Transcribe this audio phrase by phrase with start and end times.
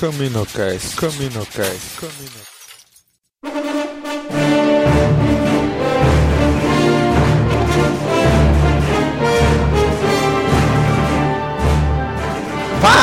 [0.00, 2.49] Caminocast, Caminocast, Caminocast.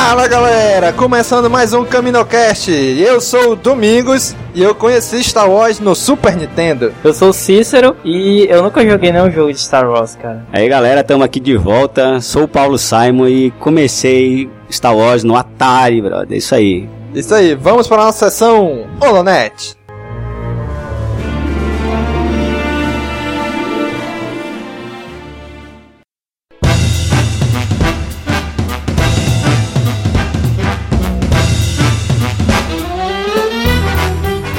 [0.08, 2.70] Fala galera, começando mais um Caminocast.
[2.70, 6.94] Eu sou o Domingos e eu conheci Star Wars no Super Nintendo.
[7.04, 10.46] Eu sou o Cícero e eu nunca joguei nenhum jogo de Star Wars, cara.
[10.50, 12.22] Aí galera, estamos aqui de volta.
[12.22, 16.38] Sou o Paulo Simon e comecei Star Wars no Atari, brother.
[16.38, 16.88] Isso aí.
[17.14, 19.77] Isso aí, vamos para a nossa sessão Holonet.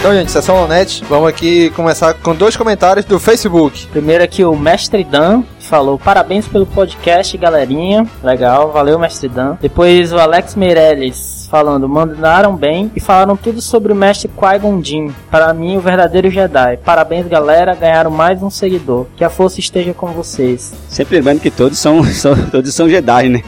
[0.10, 3.86] Então, gente, sessão Holonet, vamos aqui começar com dois comentários do Facebook.
[3.92, 8.08] Primeiro aqui o Mestre Dan falou parabéns pelo podcast, galerinha.
[8.24, 9.56] Legal, valeu, Mestre Dan.
[9.62, 15.12] Depois o Alex Meirelles falando, mandaram bem e falaram tudo sobre o mestre Qui-Gon Jinn.
[15.30, 16.78] Para mim, o verdadeiro Jedi.
[16.78, 19.06] Parabéns, galera, ganharam mais um seguidor.
[19.16, 20.74] Que a força esteja com vocês.
[20.88, 23.44] Sempre lembrando que todos são, são todos são Jedi, né?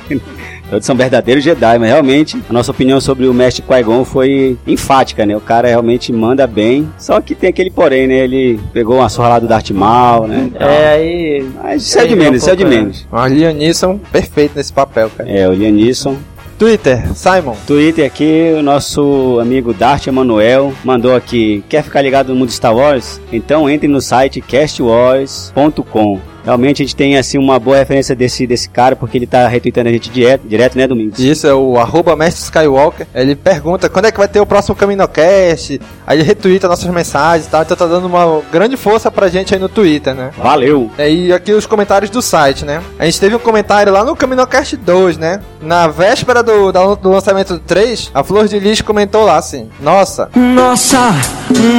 [0.72, 5.26] Todos são verdadeiros Jedi, mas realmente a nossa opinião sobre o mestre Qui-Gon foi enfática,
[5.26, 5.36] né?
[5.36, 8.20] O cara realmente manda bem, só que tem aquele porém, né?
[8.20, 10.50] Ele pegou uma surra lá do Darth Maul, né?
[10.58, 11.46] É, aí...
[11.62, 13.06] Mas isso é de menos, isso é de menos.
[13.12, 15.30] O Liam Neeson, perfeito nesse papel, cara.
[15.30, 16.16] É, o Liam Neeson.
[16.58, 17.58] Twitter, Simon.
[17.68, 22.74] Twitter aqui, o nosso amigo Dart Emanuel mandou aqui: Quer ficar ligado no mundo Star
[22.74, 23.20] Wars?
[23.30, 26.22] Então entre no site castwars.com.
[26.44, 29.90] Realmente a gente tem assim uma boa referência desse, desse cara, porque ele tá retweetando
[29.90, 31.20] a gente direto, direto né, Domingos?
[31.20, 33.08] Isso, é o arroba Mestre Skywalker.
[33.14, 35.80] Ele pergunta quando é que vai ter o próximo CaminoCast.
[36.06, 37.62] Aí ele retweeta nossas mensagens e tal.
[37.62, 40.32] Então tá dando uma grande força pra gente aí no Twitter, né?
[40.38, 40.90] Valeu!
[40.98, 42.82] É, E aqui os comentários do site, né?
[42.98, 45.40] A gente teve um comentário lá no CaminoCast 2, né?
[45.62, 50.30] Na véspera do, do lançamento do 3, a Flor de Lis comentou lá assim: Nossa,
[50.36, 51.12] Nossa,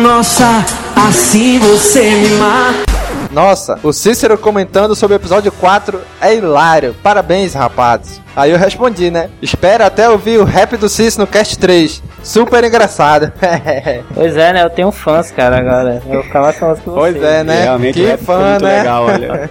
[0.03, 0.65] nossa,
[0.97, 2.92] assim você me mata.
[3.33, 6.95] Nossa, o Cícero comentando sobre o episódio 4 é hilário.
[7.03, 8.21] Parabéns, rapazes.
[8.37, 9.31] Aí eu respondi, né?
[9.41, 12.03] Espera até ouvir o rap do Cícero no cast 3.
[12.23, 13.33] Super engraçado.
[14.15, 14.63] Pois é, né?
[14.63, 16.03] Eu tenho fãs, cara, agora.
[16.07, 16.99] Eu vou ficar mais famoso que você.
[16.99, 17.63] pois é, né?
[17.63, 18.79] Realmente que é, fã, muito né?
[18.79, 19.51] legal, olha.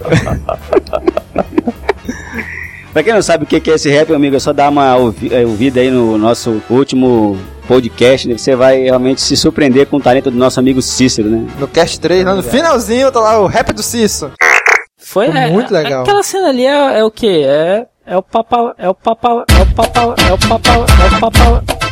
[2.92, 5.32] pra quem não sabe o que é esse rap, amigo, é só dar uma ouvi-
[5.34, 7.36] eh, ouvida aí no nosso último
[7.66, 8.36] podcast, né?
[8.36, 11.46] Você vai realmente se surpreender com o talento do nosso amigo Cícero, né?
[11.58, 14.32] No cast 3, lá no finalzinho, tá lá o rap do Cícero.
[14.98, 16.02] Foi Ficou é, muito legal.
[16.02, 17.42] Aquela cena ali é, é o quê?
[17.44, 21.20] É, é o papa, é o papa, é o papa, é o papa, é o
[21.20, 21.82] papa.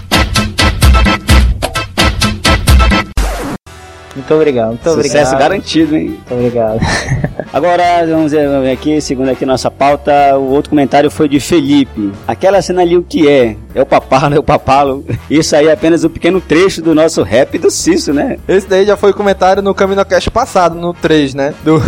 [4.15, 5.38] Muito obrigado, muito Sucesso obrigado.
[5.38, 6.09] garantido, hein?
[6.09, 6.81] Muito obrigado.
[7.53, 12.12] Agora, vamos ver aqui, segundo aqui nossa pauta, o outro comentário foi de Felipe.
[12.26, 13.56] Aquela cena ali, o que é?
[13.75, 15.04] É o papalo, é o papalo.
[15.28, 18.38] Isso aí é apenas um pequeno trecho do nosso rap do Cício, né?
[18.48, 21.54] Esse daí já foi comentário no CaminoCast passado, no 3, né?
[21.65, 21.78] Do,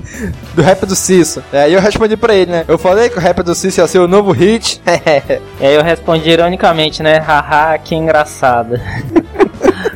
[0.54, 1.42] do rap do Cício.
[1.52, 2.64] É, Aí eu respondi pra ele, né?
[2.68, 4.80] Eu falei que o rap do Cício ia ser o novo hit.
[5.60, 7.18] E aí eu respondi ironicamente, né?
[7.18, 8.80] Haha, que engraçado.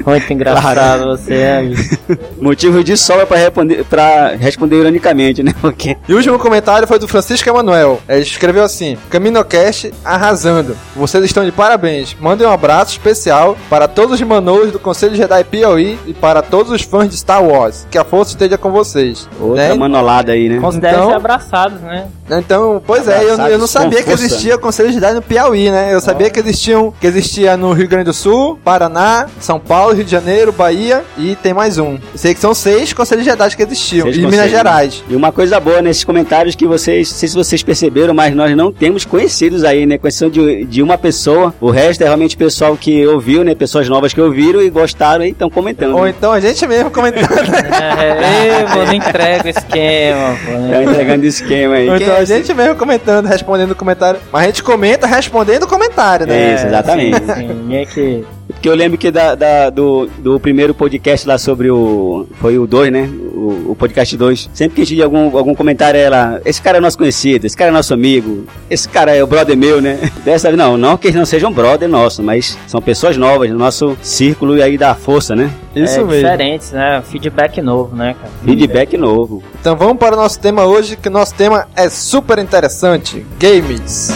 [0.05, 1.99] Muito engraçado você é, bicho.
[2.41, 5.55] Motivo de sobra pra responder, pra responder ironicamente, né?
[5.61, 8.00] Porque E o último comentário foi do Francisco Emanuel.
[8.09, 10.77] Ele escreveu assim: CaminoCast arrasando.
[10.97, 12.16] Vocês estão de parabéns.
[12.21, 16.72] Mandem um abraço especial para todos os manos do Conselho Jedi Piauí e para todos
[16.72, 17.87] os fãs de Star Wars.
[17.91, 19.28] Que a força esteja com vocês.
[19.41, 19.75] outra Né?
[19.75, 20.59] manolada aí, né?
[20.60, 22.06] Considerem Então- ser abraçados, né?
[22.31, 25.93] Então, pois é, eu, eu não sabia que existia Conselho Jedi no Piauí, né?
[25.93, 30.05] Eu sabia que existiam, que existia no Rio Grande do Sul, Paraná, São Paulo, Rio
[30.05, 31.95] de Janeiro, Bahia e tem mais um.
[31.95, 34.05] Eu sei que são seis Conselhos Jedi que existiam.
[34.05, 34.51] Seis e Minas.
[34.51, 35.05] Gerais.
[35.09, 38.55] E uma coisa boa nesses comentários que vocês, não sei se vocês perceberam, mas nós
[38.56, 39.99] não temos conhecidos aí, né?
[40.03, 41.55] Exceção de, de uma pessoa.
[41.61, 43.55] O resto é realmente pessoal que ouviu, né?
[43.55, 45.97] Pessoas novas que ouviram e gostaram e estão comentando.
[45.97, 47.31] Ou então a gente mesmo comentando.
[47.81, 50.53] É, eu não entrego o esquema, pô.
[50.53, 50.84] Tá Né?
[50.84, 51.89] entregando esquema aí.
[51.89, 54.21] Ou então é a gente mesmo comentando, respondendo comentário.
[54.33, 56.51] Mas a gente comenta respondendo comentário, né?
[56.53, 57.19] É, isso, exatamente.
[57.19, 57.47] Sim, sim.
[57.48, 62.26] Ninguém que Porque eu lembro que da, da- do, do primeiro podcast lá sobre o.
[62.41, 63.08] Foi o 2, né?
[63.32, 64.50] O, o podcast 2.
[64.52, 66.41] Sempre que a gente tinha algum, algum comentário, ela.
[66.44, 69.56] Esse cara é nosso conhecido, esse cara é nosso amigo, esse cara é o brother
[69.56, 69.98] meu, né?
[70.24, 73.58] Dessa vez, não, não que eles não sejam brother nosso, mas são pessoas novas no
[73.58, 75.50] nosso círculo e aí dá força, né?
[75.74, 76.14] Isso é mesmo.
[76.14, 77.02] diferentes, né?
[77.08, 78.32] Feedback novo, né, cara?
[78.44, 79.42] Feedback novo.
[79.60, 84.10] Então vamos para o nosso tema hoje, que o nosso tema é super interessante: games.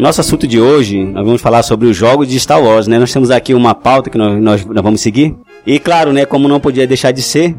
[0.00, 2.98] Nosso assunto de hoje, nós vamos falar sobre os jogos de Star Wars, né?
[2.98, 5.36] Nós temos aqui uma pauta que nós, nós, nós vamos seguir.
[5.66, 7.54] E claro, né, como não podia deixar de ser,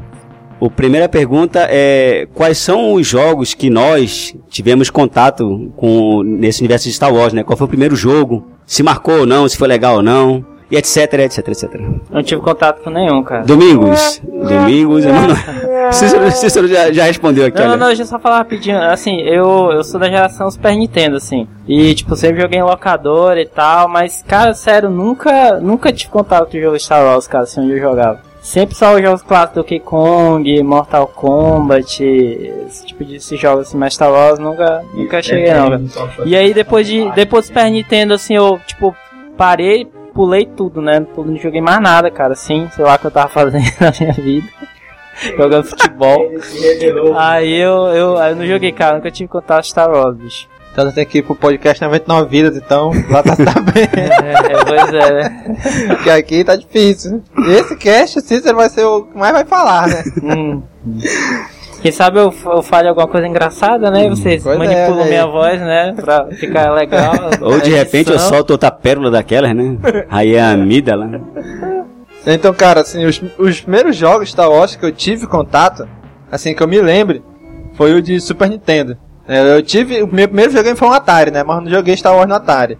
[0.60, 6.88] a primeira pergunta é quais são os jogos que nós tivemos contato com nesse universo
[6.88, 7.44] de Star Wars, né?
[7.44, 8.48] Qual foi o primeiro jogo?
[8.66, 11.82] Se marcou ou não, se foi legal ou não, e etc, etc, etc.
[12.10, 13.44] Não tive contato com nenhum, cara.
[13.44, 14.22] Domingos.
[14.24, 15.92] Domingos, eu não...
[15.92, 17.78] Cícero, Cícero já, já respondeu aqui, Não, olha.
[17.78, 18.82] não, deixa eu só falar rapidinho.
[18.82, 21.48] Assim, eu, eu sou da geração Super Nintendo, assim.
[21.68, 23.90] E, tipo, sempre joguei em locador e tal.
[23.90, 27.74] Mas, cara, sério, nunca, nunca tive contato com o jogo Star Wars, cara, assim, onde
[27.74, 28.22] eu jogava.
[28.42, 33.68] Sempre só os jogos clássicos do Donkey Kong, Mortal Kombat, esse tipo de esses jogos
[33.68, 35.80] assim, mas Star Wars nunca, nunca cheguei não.
[36.26, 38.96] E aí depois de depois do Super Nintendo assim, eu tipo
[39.38, 41.06] parei, pulei tudo, né?
[41.18, 44.14] Não joguei mais nada, cara, assim, sei lá o que eu tava fazendo na minha
[44.14, 44.48] vida.
[45.38, 46.32] Jogando futebol.
[47.18, 50.48] Aí eu, eu, aí eu não joguei, cara, nunca tive contato Star Wars, bicho.
[50.72, 53.84] Então você tem que ir pro podcast 99 Vidas, então lá tá, tá bem.
[53.92, 55.58] É, pois é, né?
[55.90, 57.22] Porque aqui tá difícil.
[57.50, 60.04] Esse cast, o Cícero vai ser o que mais vai falar, né?
[60.24, 60.64] Hum.
[61.82, 64.06] Quem sabe eu, eu fale alguma coisa engraçada, né?
[64.06, 65.10] E vocês Pois é, manipulam aí.
[65.10, 65.94] minha voz, né?
[65.96, 67.14] Pra ficar legal.
[67.42, 69.78] Ou de repente eu solto outra pérola daquelas, né?
[70.10, 71.10] Aí é a amígdala.
[72.26, 75.88] Então, cara, assim, os, os primeiros jogos Star Wars que eu tive contato,
[76.32, 77.24] assim, que eu me lembre,
[77.74, 78.96] foi o de Super Nintendo.
[79.28, 81.42] É, Eu tive, o meu primeiro videogame foi um Atari, né?
[81.44, 82.78] Mas eu não joguei Star Wars no Atari.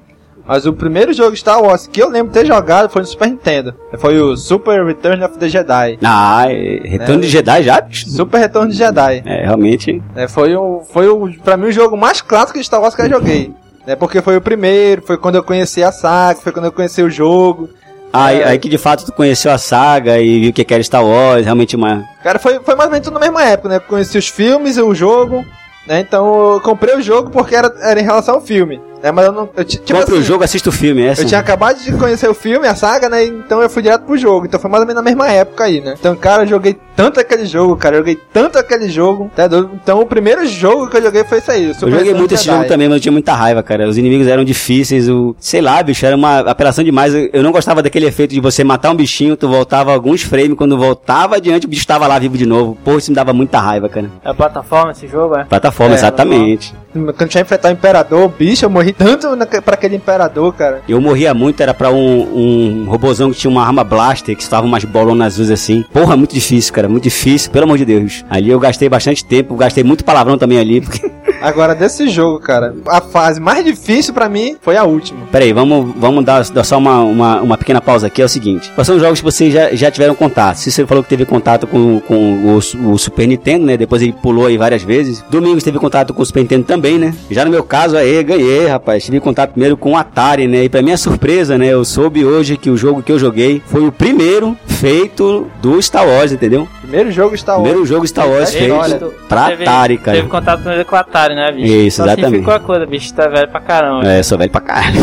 [0.52, 3.74] Mas o primeiro jogo Star Wars que eu lembro ter jogado foi no Super Nintendo.
[3.98, 5.98] Foi o Super Return of the Jedi.
[6.04, 7.82] Ah, é- Retorno de Jedi já?
[7.90, 9.24] Super Retorno de Jedi.
[9.26, 10.04] É, realmente.
[10.14, 13.02] É, foi o, foi o, pra mim o jogo mais clássico de Star Wars que
[13.02, 13.54] eu joguei.
[13.88, 17.02] É porque foi o primeiro, foi quando eu conheci a saga, foi quando eu conheci
[17.02, 17.70] o jogo.
[18.12, 18.48] Aí, É.
[18.50, 21.46] aí que de fato tu conheceu a saga e viu o que era Star Wars,
[21.46, 22.04] realmente uma.
[22.22, 23.80] Cara, foi, foi mais ou menos tudo na mesma época, né?
[23.80, 25.46] Conheci os filmes e o jogo,
[25.88, 26.02] né?
[26.02, 28.82] Então eu comprei o jogo porque era, era em relação ao filme.
[29.02, 29.12] Né?
[29.12, 29.50] Mas eu não.
[29.56, 31.22] Eu, ti- tipo Compra o assim, jogo, assista o filme, é essa?
[31.22, 33.24] Eu tinha acabado de conhecer o filme, a saga, né?
[33.26, 34.46] Então eu fui direto pro jogo.
[34.46, 35.96] Então foi mais ou menos na mesma época aí, né?
[36.00, 37.96] Então, cara, eu joguei tanto aquele jogo, cara.
[37.96, 39.32] Eu joguei tanto aquele jogo.
[39.36, 39.46] Tá?
[39.46, 41.66] Então o primeiro jogo que eu joguei foi isso aí.
[41.68, 42.58] o Eu Super joguei muito esse Jedi.
[42.58, 43.88] jogo também, mas eu tinha muita raiva, cara.
[43.88, 45.36] Os inimigos eram difíceis, o.
[45.40, 47.14] Sei lá, bicho, era uma apelação demais.
[47.34, 50.78] Eu não gostava daquele efeito de você matar um bichinho, tu voltava alguns frames, quando
[50.78, 52.78] voltava adiante, o bicho tava lá vivo de novo.
[52.84, 54.10] Pô, isso me dava muita raiva, cara.
[54.24, 55.44] É a plataforma esse jogo, é?
[55.46, 56.74] Plataforma, É, exatamente.
[56.94, 60.82] Quando tinha enfrentar o Imperador, bicho, eu morri tanto na, pra aquele Imperador, cara.
[60.88, 64.66] Eu morria muito, era pra um, um robozão que tinha uma arma blaster, que estava
[64.66, 65.84] umas bolonas azuis assim.
[65.94, 68.26] Porra, muito difícil, cara, muito difícil, pelo amor de Deus.
[68.30, 71.12] Ali eu gastei bastante tempo, gastei muito palavrão também ali, porque...
[71.42, 75.26] Agora, desse jogo, cara, a fase mais difícil pra mim foi a última.
[75.32, 78.22] Peraí, vamos, vamos dar, dar só uma, uma, uma pequena pausa aqui.
[78.22, 80.58] É o seguinte: quais são os jogos que vocês já, já tiveram contato?
[80.58, 83.76] Se você falou que teve contato com, com o, o Super Nintendo, né?
[83.76, 85.24] Depois ele pulou aí várias vezes.
[85.32, 87.14] Domingos teve contato com o Super Nintendo também, né?
[87.30, 89.04] Já no meu caso, aí, ganhei, rapaz.
[89.06, 90.64] Tive contato primeiro com o Atari, né?
[90.64, 91.68] E pra minha surpresa, né?
[91.68, 96.08] Eu soube hoje que o jogo que eu joguei foi o primeiro feito do Star
[96.08, 96.68] Wars, entendeu?
[96.82, 97.64] Primeiro jogo Star Wars.
[97.70, 99.00] Primeiro jogo Star Wars Teve- feito olha,
[99.30, 100.18] pra Teve- Atari, cara.
[100.18, 101.74] Teve contato primeiro com o Atari, né, bicho?
[101.74, 102.26] Isso, Só exatamente.
[102.28, 104.08] Assim ficou a coisa, bicho, tá velho pra caramba.
[104.12, 105.00] É, sou velho pra caralho.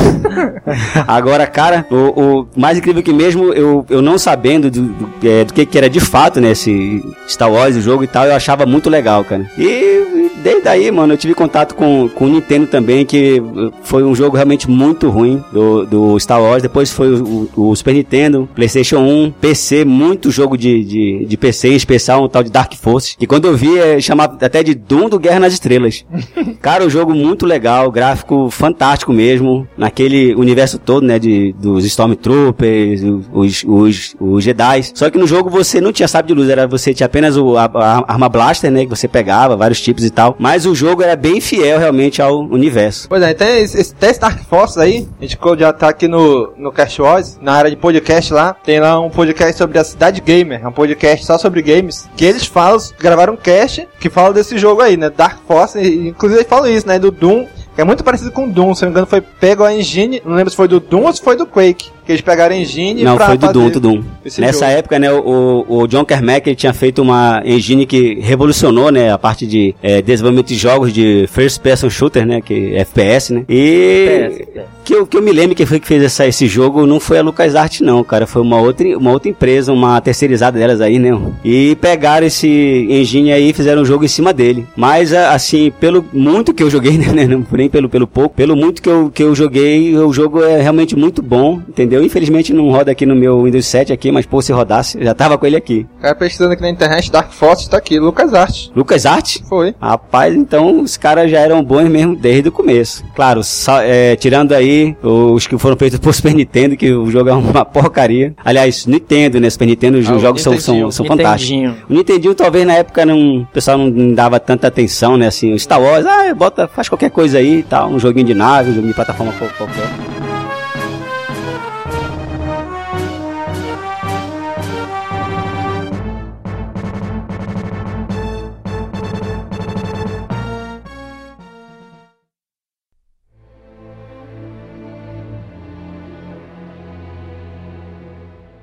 [1.07, 1.97] Agora, cara, o,
[2.41, 5.79] o mais incrível que mesmo eu, eu não sabendo do, do, é, do que, que
[5.79, 9.25] era de fato, né, esse Star Wars, o jogo e tal, eu achava muito legal,
[9.25, 9.47] cara.
[9.57, 13.43] E desde aí, mano, eu tive contato com, com o Nintendo também, que
[13.83, 16.63] foi um jogo realmente muito ruim do, do Star Wars.
[16.63, 21.37] Depois foi o, o- o Super Nintendo, PlayStation 1, PC, muito jogo de, de, de
[21.37, 24.63] PC, em especial um tal de Dark Forces, que quando eu vi é chamado até
[24.63, 26.05] de Doom do Guerra nas Estrelas.
[26.61, 33.03] Cara, o jogo muito legal, gráfico fantástico mesmo, naquele universo todo, né, de, dos Stormtroopers,
[33.33, 34.83] os, os, os Jedi.
[34.95, 37.57] Só que no jogo você não tinha sábio de luz, era você tinha apenas o,
[37.57, 40.28] a, a arma blaster, né, que você pegava, vários tipos e tal.
[40.39, 43.09] Mas o jogo era bem fiel realmente ao universo.
[43.09, 46.73] Pois é, então esse, esse Dark Forces aí, a gente já tá aqui no, no
[46.73, 50.61] Cast Wars, na área de podcast lá, tem lá um podcast sobre a Cidade Gamer,
[50.63, 54.59] é um podcast só sobre games, que eles falam, gravaram um cast que fala desse
[54.59, 58.03] jogo aí, né, Dark Forces, e, inclusive eles falam isso, né, do Doom, é muito
[58.03, 60.67] parecido com Doom, se não me engano foi pego a engine, não lembro se foi
[60.67, 63.69] do Doom ou se foi do Quake, que eles pegaram engine Não, foi do Doom,
[63.69, 64.03] do Doom.
[64.39, 64.79] Nessa jogo.
[64.79, 69.19] época, né, o, o John Carmack ele tinha feito uma engine que revolucionou, né, a
[69.19, 73.45] parte de eh, desenvolvimento de jogos de first person shooter, né, que é FPS, né.
[73.47, 74.67] E FPS.
[74.87, 77.19] que eu, que eu me lembro que foi que fez essa, esse jogo não foi
[77.19, 81.11] a LucasArts não, cara, foi uma outra, uma outra empresa, uma terceirizada delas aí, né.
[81.45, 84.67] E pegaram esse engine aí e fizeram um jogo em cima dele.
[84.75, 88.81] Mas assim, pelo muito que eu joguei, né, não nem pelo pelo pouco, pelo muito
[88.81, 91.98] que eu, que eu joguei, o jogo é realmente muito bom, entendeu?
[91.99, 92.05] Entendeu?
[92.05, 95.37] Infelizmente não roda aqui no meu Windows 7 aqui, mas pô, se rodasse, já tava
[95.39, 95.87] com ele aqui.
[96.01, 98.69] Cara, pesquisando aqui na internet, Dark Force tá aqui, Lucas Art.
[98.75, 99.39] Lucas Art?
[99.49, 99.75] Foi.
[99.81, 103.05] Rapaz, então os caras já eram bons mesmo desde o começo.
[103.15, 107.29] Claro, só, é, tirando aí os que foram feitos por Super Nintendo, que o jogo
[107.29, 108.35] é uma porcaria.
[108.45, 109.51] Aliás, Nintendo, né?
[109.51, 111.75] Super Nintendo, os Ah, jogos são, são, são fantásticos.
[111.89, 115.27] O Nintendinho talvez na época não, o pessoal não dava tanta atenção, né?
[115.27, 118.35] Assim, o Star Wars, ah, bota, faz qualquer coisa aí e tal, um joguinho de
[118.35, 120.18] nave, um joguinho de plataforma qual- qualquer.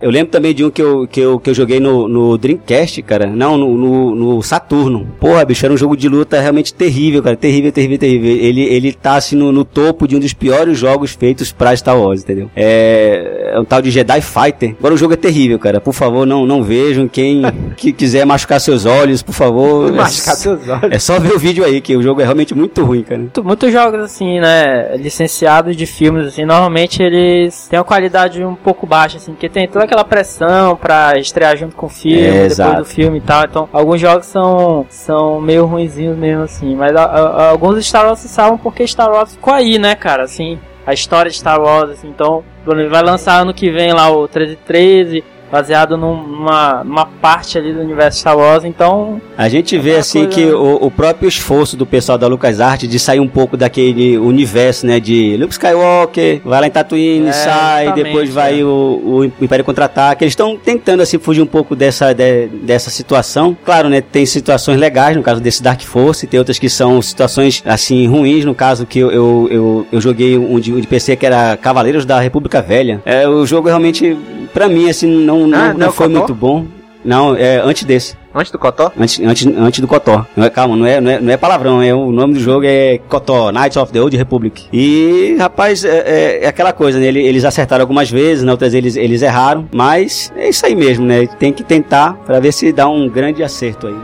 [0.05, 3.01] Eu lembro também de um que eu, que eu, que eu joguei no, no Dreamcast,
[3.01, 3.25] cara.
[3.25, 5.07] Não, no, no, no Saturno.
[5.19, 7.35] Porra, bicho, era um jogo de luta realmente terrível, cara.
[7.35, 8.29] Terrível, terrível, terrível.
[8.29, 11.99] Ele, ele tá assim no, no topo de um dos piores jogos feitos pra Star
[11.99, 12.51] Wars, entendeu?
[12.55, 14.75] É, é um tal de Jedi Fighter.
[14.77, 15.81] Agora o jogo é terrível, cara.
[15.81, 17.07] Por favor, não, não vejam.
[17.07, 17.41] Quem
[17.75, 19.91] que quiser machucar seus olhos, por favor.
[19.91, 20.91] Machucar seus olhos.
[20.91, 23.21] É só ver o vídeo aí, que o jogo é realmente muito ruim, cara.
[23.21, 28.53] Muito- Muitos jogos, assim, né, licenciados de filmes, assim, normalmente eles têm uma qualidade um
[28.53, 32.31] pouco baixa, assim, porque tem toda aquela pressão pra estrear junto com o filme, É,
[32.31, 32.77] depois exato.
[32.77, 37.03] do filme e tal, então alguns jogos são, são meio ruinzinhos mesmo, assim, mas a-
[37.03, 40.93] a- alguns Star Wars se salvam porque Star Wars ficou aí, né, cara, assim, a
[40.93, 45.23] história de Star Wars, assim, então, vai lançar ano que vem lá o 1313,
[45.55, 49.99] baseado num- numa, numa parte ali do universo Star Wars, então A gente vê Aquela
[50.01, 53.55] assim coisa- que o, o próprio esforço do pessoal da LucasArts de sair um pouco
[53.55, 58.63] daquele universo, né, de Luke Skywalker, vai lá em Tatooine, É, sai, depois vai é.
[58.63, 58.67] o,
[59.05, 60.23] o Império Contra-Ataque.
[60.25, 63.55] Eles estão tentando assim fugir um pouco dessa de- dessa situação.
[63.63, 67.63] Claro, né, tem situações legais no caso desse Dark Force, tem outras que são situações
[67.65, 71.15] assim ruins, no caso que eu, eu, eu, eu joguei um de, um de PC
[71.15, 73.01] que era Cavaleiros da República Velha.
[73.05, 74.17] É, o jogo realmente
[74.53, 76.19] pra mim assim não não, Ah, não não foi Cotó?
[76.19, 76.65] muito bom.
[77.03, 78.15] Não, é antes desse.
[78.33, 78.91] Antes do Cotó?
[78.99, 80.25] Antes, antes, antes do Cotó.
[80.35, 82.65] Não é, calma, não é, não, é, não é palavrão, é, o nome do jogo
[82.65, 84.63] é Cotó, Knights of the Old Republic.
[84.73, 87.05] E, rapaz, é, é- é aquela coisa, né?
[87.05, 91.05] ele- Eles acertaram algumas vezes, na outras eles, eles erraram, mas é isso aí mesmo,
[91.05, 91.27] né?
[91.39, 93.95] Tem que tentar pra ver se dá um grande acerto aí.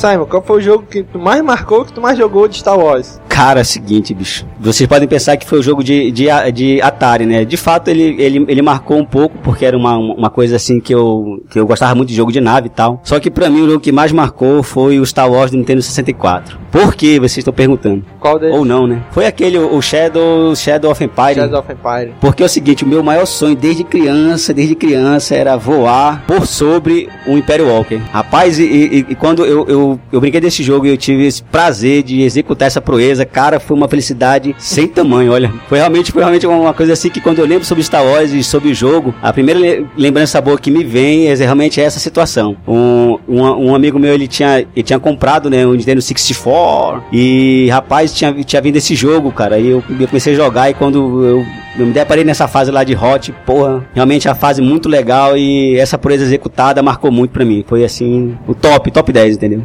[0.00, 2.78] Simon, qual foi o jogo que tu mais marcou, que tu mais jogou de Star
[2.78, 3.20] Wars?
[3.40, 4.44] Cara, é o seguinte, bicho.
[4.60, 7.42] Vocês podem pensar que foi o jogo de, de, de Atari, né?
[7.42, 10.94] De fato, ele, ele, ele marcou um pouco, porque era uma, uma coisa assim que
[10.94, 13.00] eu, que eu gostava muito de jogo de nave e tal.
[13.02, 15.80] Só que pra mim, o jogo que mais marcou foi o Star Wars do Nintendo
[15.80, 16.58] 64.
[16.70, 17.18] Por que?
[17.18, 18.04] Vocês estão perguntando.
[18.20, 18.54] Qual deles?
[18.54, 19.02] Ou não, né?
[19.10, 21.34] Foi aquele, o Shadow, Shadow of Empire.
[21.36, 22.12] Shadows of Empire.
[22.20, 26.46] Porque é o seguinte, o meu maior sonho desde criança, desde criança, era voar por
[26.46, 27.96] sobre o Império Walker.
[28.12, 31.42] Rapaz, e, e- e quando eu, eu, eu brinquei desse jogo e eu tive esse
[31.42, 35.52] prazer de executar essa proeza, cara, foi uma felicidade sem tamanho, olha.
[35.68, 38.42] Foi realmente, foi realmente uma coisa assim que quando eu lembro sobre Star Wars e
[38.42, 42.56] sobre o jogo, a primeira le- lembrança boa que me vem é realmente essa situação.
[42.66, 47.68] Um, um, um amigo meu, ele tinha, ele tinha comprado, né, o Nintendo 64 e,
[47.70, 51.24] rapaz, tinha, tinha vindo esse jogo, cara, e eu, eu comecei a jogar e quando
[51.24, 51.44] eu
[51.78, 55.78] eu me deparei nessa fase lá de Hot, porra, realmente a fase muito legal e
[55.78, 57.64] essa proeza executada marcou muito pra mim.
[57.66, 59.62] Foi assim, o top, top 10, entendeu?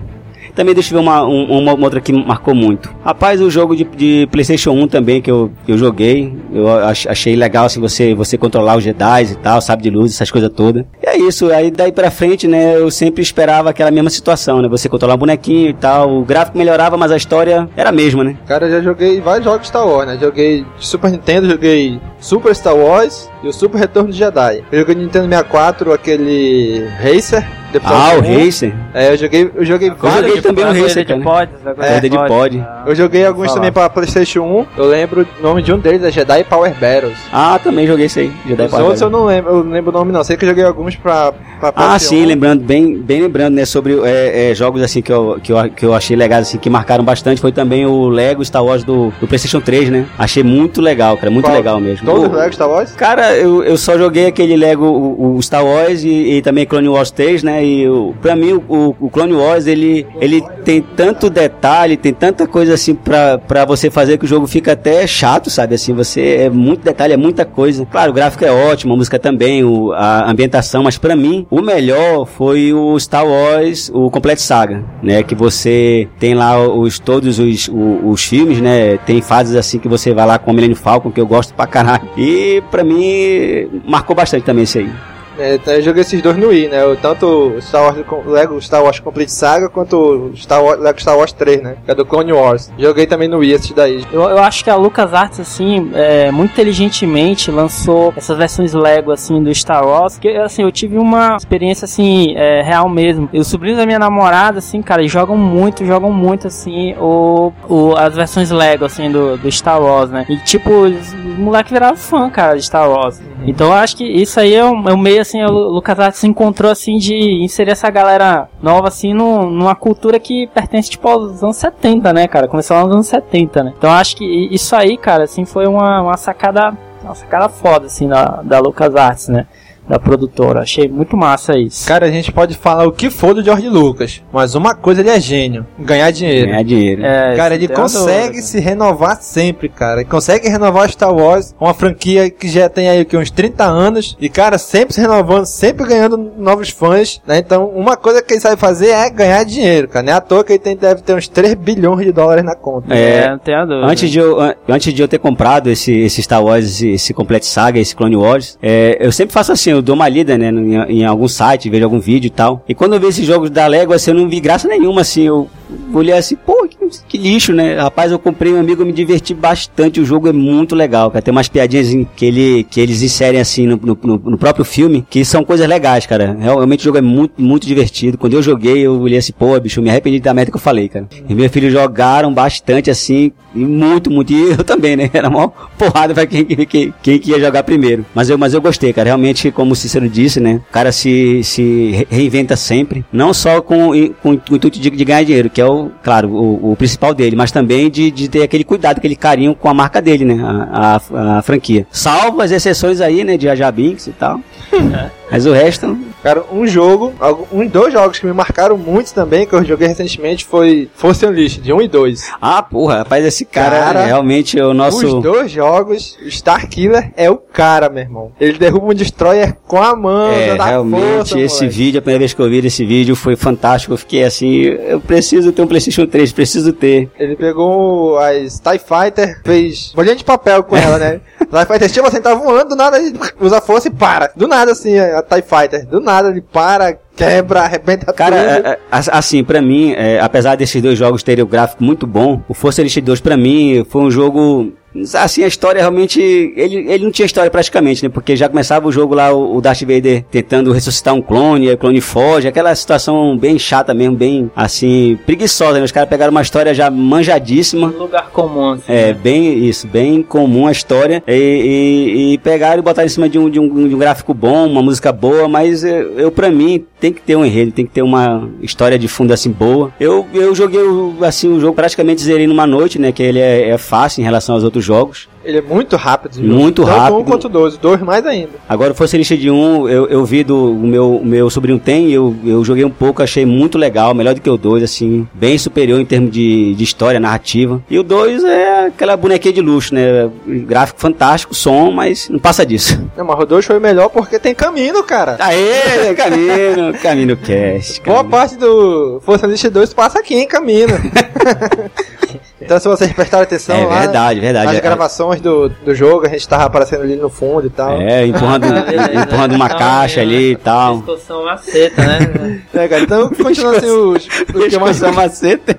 [0.55, 2.93] Também deixa eu ver uma, um- uma, uma outra que marcou muito.
[3.03, 7.35] Rapaz, o jogo de, de PlayStation 1 também que eu, eu joguei, eu ach- achei
[7.35, 10.85] legal assim, você, você controlar os Jedi e tal, sabe de luz, essas coisas todas.
[11.03, 14.67] E é isso, aí daí pra frente, né, eu sempre esperava aquela mesma situação, né,
[14.67, 18.23] você controlar um bonequinho e tal, o gráfico melhorava, mas a história era a mesma,
[18.23, 18.37] né?
[18.47, 20.17] Cara, eu já joguei vários jogos Star Wars, né?
[20.21, 24.63] Joguei Super Nintendo, joguei Super Star Wars e o Super Retorno de Jedi.
[24.71, 27.45] Eu joguei Nintendo 64, aquele Racer.
[27.79, 28.21] Depois Ah, o.
[28.21, 28.73] Racer.
[28.93, 30.27] É, eu joguei, eu joguei Eu vários.
[30.27, 31.21] joguei também corrida Racer, de cara.
[31.23, 32.67] pods, corrida Corrida de pod.
[32.87, 33.55] Eu joguei alguns Falar.
[33.55, 34.65] também pra PlayStation 1.
[34.77, 37.17] Eu lembro o nome de um deles, é Jedi Power Battles.
[37.31, 39.21] Ah, também joguei isso aí, Jedi Os Power outros eu Battle.
[39.25, 40.23] não lembro, eu não lembro o nome não.
[40.23, 41.99] Sei que eu joguei alguns pra, pra Ah, PS1.
[41.99, 45.69] sim, lembrando, bem, bem lembrando, né, sobre é, é, jogos assim que eu, que, eu,
[45.69, 49.11] que eu achei legais, assim, que marcaram bastante, foi também o Lego Star Wars do,
[49.19, 50.05] do PlayStation 3, né?
[50.17, 51.55] Achei muito legal, cara, muito Qual?
[51.55, 52.05] legal mesmo.
[52.05, 52.91] Todos O- os Lego Star Wars?
[52.93, 56.87] Cara, eu, eu só joguei aquele Lego, o, o Star Wars e, e também Clone
[56.87, 57.64] Wars 3, né?
[57.65, 62.45] E o, pra mim, o, o Clone Wars, ele, ele tem tanto detalhe, tem tanta
[62.47, 65.75] coisa assim pra você fazer que o jogo fica até chato, sabe?
[65.75, 67.85] Assim, você é muito detalhe, é muita coisa.
[67.85, 71.61] Claro, o gráfico é ótimo, a música também, o, a ambientação, mas pra mim, o
[71.61, 75.23] melhor foi o Star Wars, o Complete Saga, né?
[75.23, 78.97] Que você tem lá os, todos os, o- os filmes, né?
[79.05, 81.65] Tem fases assim que você vai lá com o Millennium Falcon, que eu gosto pra
[81.67, 82.07] caralho.
[82.17, 84.89] E pra mim, marcou bastante também isso aí.
[85.37, 86.79] É, então eu joguei esses dois no Wii, né?
[87.01, 89.97] Tanto o Star Wars, Lego Star Wars Complete Saga quanto
[90.31, 91.75] o Star Wars, Lego Star Wars 3, né?
[91.85, 92.71] Que é do Clone Wars.
[92.77, 94.03] Joguei também no Wii esses daí.
[94.11, 99.41] Eu, eu acho que a LucasArts, assim, é, muito inteligentemente lançou essas versões Lego, assim,
[99.43, 103.29] do Star Wars, que, assim, eu tive uma experiência, assim, é, real mesmo.
[103.33, 107.51] E os sobrinhos da minha namorada, assim, cara, eles jogam muito, jogam muito, assim, o,
[107.67, 110.25] o, as versões Lego, assim, do, do Star Wars, né?
[110.29, 113.21] E, tipo, os os moleques viraram fã, cara, de Star Wars.
[113.45, 116.27] Então eu acho que isso aí é um, é um meio, assim, o LucasArts se
[116.27, 121.43] encontrou, assim, de inserir essa galera nova, assim, no, numa cultura que pertence, tipo, aos
[121.43, 122.47] anos 70, né, cara?
[122.47, 123.73] Começou lá nos anos 70, né?
[123.77, 128.07] Então acho que isso aí, cara, assim, foi uma, uma sacada, uma sacada foda, assim,
[128.07, 129.47] da, da LucasArts, né?
[129.87, 130.61] Da produtora.
[130.61, 131.87] Achei muito massa isso.
[131.87, 135.09] Cara, a gente pode falar o que for do George Lucas, mas uma coisa ele
[135.09, 136.47] é gênio: ganhar dinheiro.
[136.47, 137.05] Ganhar dinheiro.
[137.05, 138.41] É, Cara, ele dúvida, consegue cara.
[138.41, 140.01] se renovar sempre, cara.
[140.01, 144.17] Ele consegue renovar Star Wars, uma franquia que já tem aí que, uns 30 anos.
[144.19, 147.37] E, cara, sempre se renovando, sempre ganhando novos fãs, né?
[147.37, 150.05] Então, uma coisa que ele sabe fazer é ganhar dinheiro, cara.
[150.05, 152.55] Não é à toa que ele tem, deve ter uns 3 bilhões de dólares na
[152.55, 152.93] conta.
[152.93, 153.85] É, não tenho a dúvida.
[153.87, 157.13] Antes de, eu, an- antes de eu ter comprado esse, esse Star Wars, esse, esse
[157.13, 160.49] Complete Saga, esse Clone Wars, é, eu sempre faço assim, eu dou uma lida, né,
[160.49, 162.63] em, em algum site, vejo algum vídeo e tal.
[162.67, 165.23] E quando eu vi esses jogos da Lego, assim, eu não vi graça nenhuma, assim,
[165.23, 165.49] eu
[165.93, 167.75] olhei assim, pô, que, que lixo, né?
[167.75, 171.21] Rapaz, eu comprei um amigo, eu me diverti bastante, o jogo é muito legal, cara.
[171.21, 175.23] Tem umas piadinhas que, ele, que eles inserem, assim, no, no, no- próprio filme, que
[175.25, 176.35] são coisas legais, cara.
[176.39, 178.17] Realmente o jogo é muito, muito divertido.
[178.17, 180.61] Quando eu joguei, eu olhei assim, pô, bicho, eu me arrependi da merda que eu
[180.61, 181.07] falei, cara.
[181.27, 184.31] E meus filhos jogaram bastante, assim, e muito, muito.
[184.33, 185.09] E eu também, né?
[185.13, 188.05] Era mó porrada pra quem, quem, quem, quem que ia jogar primeiro.
[188.13, 189.07] Mas eu, mas eu gostei, cara.
[189.07, 190.61] Realmente, como o Cícero disse, né?
[190.69, 193.03] O cara se, se re- reinventa sempre.
[193.11, 193.91] Não só com,
[194.21, 197.35] com o intuito de, de ganhar dinheiro, que é o, claro, o, o principal dele,
[197.35, 200.37] mas também de, de ter aquele cuidado, aquele carinho com a marca dele, né?
[200.43, 201.85] A, a, a franquia.
[201.91, 203.37] Salvo as exceções aí, né?
[203.37, 204.39] De Aja Binks e tal.
[205.31, 207.13] Mas o resto, Cara, um jogo,
[207.51, 211.71] um, dois jogos que me marcaram muito também, que eu joguei recentemente, foi Force Unleashed,
[211.71, 212.31] 1 e 2.
[212.41, 215.05] Ah, porra, rapaz, esse cara, Cara, realmente é o nosso.
[215.05, 218.31] Os dois jogos, o Star Killer é o cara, meu irmão.
[218.39, 221.77] Ele derruba um destroyer com a mão, É, realmente, força, esse moleque.
[221.77, 223.93] vídeo, a primeira vez que eu vi esse vídeo foi fantástico.
[223.93, 227.07] Eu fiquei assim, eu preciso ter um PlayStation 3, preciso ter.
[227.19, 231.21] Ele pegou as TIE Fighter, fez bolinha de papel com ela, né?
[231.37, 234.31] TIE Fighter, tipo assim, tá voando, do nada ele usa força e para.
[234.35, 235.85] Do nada, assim, a TIE Fighter.
[235.87, 238.67] Do nada ele para, quebra, arrebenta Cara, tudo.
[238.67, 242.05] é, é, as- assim, pra mim, é, apesar desses dois jogos terem o gráfico muito
[242.05, 244.73] bom, o Força Elite 2 pra mim foi um jogo.
[245.15, 246.19] Assim, a história realmente.
[246.55, 248.09] Ele, ele não tinha história praticamente, né?
[248.09, 251.73] Porque já começava o jogo lá, o, o Darth Vader tentando ressuscitar um clone, aí
[251.75, 255.85] o clone foge, aquela situação bem chata mesmo, bem, assim, preguiçosa, né?
[255.85, 257.87] Os caras pegaram uma história já manjadíssima.
[257.87, 258.83] Um lugar comum, assim.
[258.87, 261.23] É, bem isso, bem comum a história.
[261.27, 264.33] E, e- e pegaram e botaram em cima de um, de, um, de um gráfico
[264.33, 267.85] bom, uma música boa, mas eu, eu pra mim, tem que ter um enredo, tem
[267.85, 269.91] que ter uma história de fundo assim boa.
[269.99, 270.81] Eu, eu joguei
[271.21, 273.11] assim o jogo praticamente zerei numa noite, né?
[273.11, 275.27] Que ele é, é fácil em relação aos outros jogos.
[275.43, 276.41] Ele é muito rápido.
[276.41, 277.17] Muito Tanto rápido.
[277.19, 277.77] um quanto dois.
[277.77, 278.53] Dois mais ainda.
[278.67, 282.11] Agora o Força Elite de 1, eu, eu vi do o meu, meu sobrinho tem,
[282.11, 285.57] eu, eu joguei um pouco, achei muito legal, melhor do que o 2, assim, bem
[285.57, 287.81] superior em termos de, de história, narrativa.
[287.89, 290.29] E o 2 é aquela bonequinha de luxo, né?
[290.47, 292.99] Gráfico fantástico, som, mas não passa disso.
[293.15, 295.37] Não, mas o 2 foi melhor porque tem caminho, cara.
[295.39, 298.01] Aê, Camino, Camino Cast.
[298.01, 300.93] Boa parte do Força Unleashed 2 passa aqui em Camino.
[302.65, 304.65] então se vocês prestarem atenção É lá, verdade, verdade.
[304.67, 308.01] nas É- gravações do, do jogo, a gente tava aparecendo ali no fundo e tal.
[308.01, 310.97] É, empurrando, Ah, empurrando uma Então, caixa ali e tal.
[310.97, 312.61] Discussão maceta, né?
[312.73, 315.77] É, cara, então continuando assim os, os que eu mais maceta.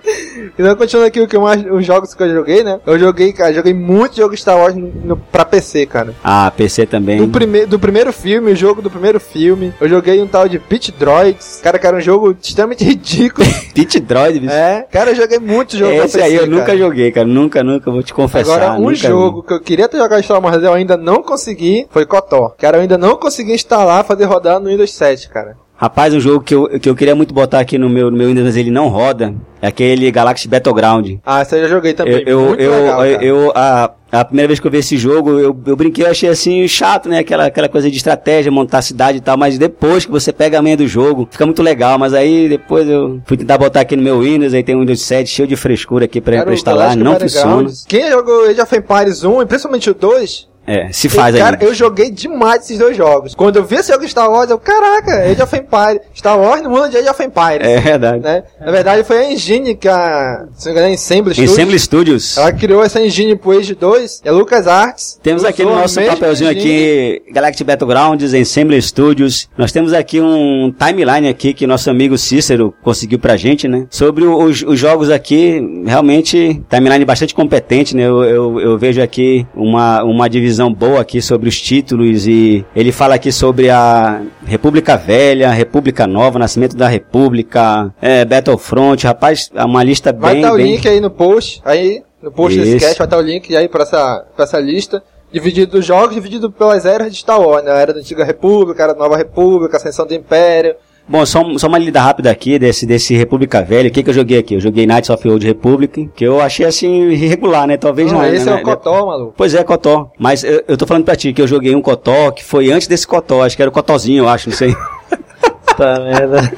[0.58, 2.78] Então, continuando aqui o que eu mais, os jogos que eu joguei, né?
[2.86, 6.14] Eu joguei, cara, joguei muito jogo Star Wars no, no- pra PC, cara.
[6.24, 7.18] Ah, PC também.
[7.18, 10.58] Do, prime, do primeiro filme, o jogo do primeiro filme, eu joguei um tal de
[10.58, 13.46] Pit Droids, cara, que era um jogo extremamente ridículo.
[13.74, 14.52] Pit Droid, bicho.
[14.52, 16.50] é, cara, eu joguei muito jogo pra Esse PC, aí eu cara.
[16.52, 17.26] nunca joguei, cara.
[17.26, 18.54] Nunca, nunca, vou te confessar.
[18.54, 22.06] Agora, um jogo que eu queria ter jogado Star Wars, eu ainda não consegui, foi
[22.06, 22.54] Kotor.
[22.56, 25.56] Cara, eu ainda não consegui instalar, fazer rodar no Windows 7, cara.
[25.78, 28.28] Rapaz, um jogo que eu, que eu queria muito botar aqui no meu, no meu
[28.28, 31.16] Windows, mas ele não roda, é aquele Galaxy Battleground.
[31.24, 33.24] Ah, esse eu já joguei também, Eu, eu, eu, legal, cara.
[33.24, 36.30] eu- a, a primeira vez que eu vi esse jogo, eu, eu brinquei, eu achei
[36.30, 37.18] assim chato, né?
[37.18, 40.62] Aquela, aquela coisa de estratégia, montar cidade e tal, mas depois que você pega a
[40.62, 41.98] manha do jogo, fica muito legal.
[41.98, 45.02] Mas aí depois eu fui tentar botar aqui no meu Windows, aí tem um Windows
[45.02, 47.68] 7 cheio de frescura aqui pra, Era pra instalar, não funciona.
[47.86, 51.56] Quem jogou Age of Empires 1 e principalmente o 2, É, se faz E, cara,
[51.56, 51.64] ainda.
[51.64, 53.34] eu joguei demais esses dois jogos.
[53.34, 56.00] Quando eu vi esse jogo de Star Wars, eu, caraca, Age of Empires.
[56.14, 57.66] Star Wars no mundo de Age of Empires.
[57.66, 58.22] É verdade.
[58.22, 58.42] Né?
[58.60, 61.78] Na verdade, foi a engine que a, se não me engano, a Ensemble Studios, Ensemble
[61.78, 62.38] Studios.
[62.38, 65.20] ela criou essa engine pro Age 2, é Lucas Arts.
[65.22, 69.48] Temos aqui no nosso papelzinho aqui, Galactic Battlegrounds, Ensemble Studios.
[69.56, 73.86] Nós temos aqui um timeline aqui que nosso amigo Cícero conseguiu pra gente, né?
[73.90, 78.02] Sobre os, os jogos aqui, realmente, timeline bastante competente, né?
[78.02, 82.92] Eu, eu, eu vejo aqui uma, uma divisão boa aqui sobre os títulos e ele
[82.92, 89.64] fala aqui sobre a República Velha, República Nova, Nascimento da República, é, Battlefront, rapaz, é
[89.64, 90.42] uma lista Vai bem...
[90.42, 90.66] estar o bem...
[90.72, 92.86] link aí no post, aí no post desse Isso.
[92.86, 95.02] cast vai estar o link aí pra essa, pra essa lista.
[95.32, 97.72] Dividido os jogos, dividido pelas eras de Star Wars, né?
[97.72, 100.76] A era da Antiga República, a era da Nova República, a Ascensão do Império.
[101.08, 103.88] Bom, só, só uma lida rápida aqui desse, desse República Velha.
[103.88, 104.54] O que, que eu joguei aqui?
[104.54, 107.76] Eu joguei Knights of the Old Republic, que eu achei assim irregular, né?
[107.76, 108.26] Talvez Não, não.
[108.26, 108.62] esse né, é o né?
[108.64, 109.34] Cotó, maluco.
[109.36, 110.10] Pois é, Cotó.
[110.18, 112.88] Mas eu, eu tô falando pra ti que eu joguei um Cotó que foi antes
[112.88, 113.42] desse Cotó.
[113.42, 114.74] Acho que era o Cotózinho, eu acho, não sei.
[115.76, 116.40] Puta merda.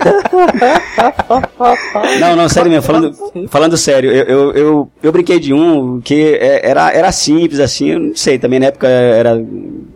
[2.21, 3.13] Não, não, sério mesmo, falando,
[3.49, 7.91] falando sério, eu, eu, eu, eu brinquei de um que é- era, era simples, assim,
[7.91, 9.43] eu não sei, também na época era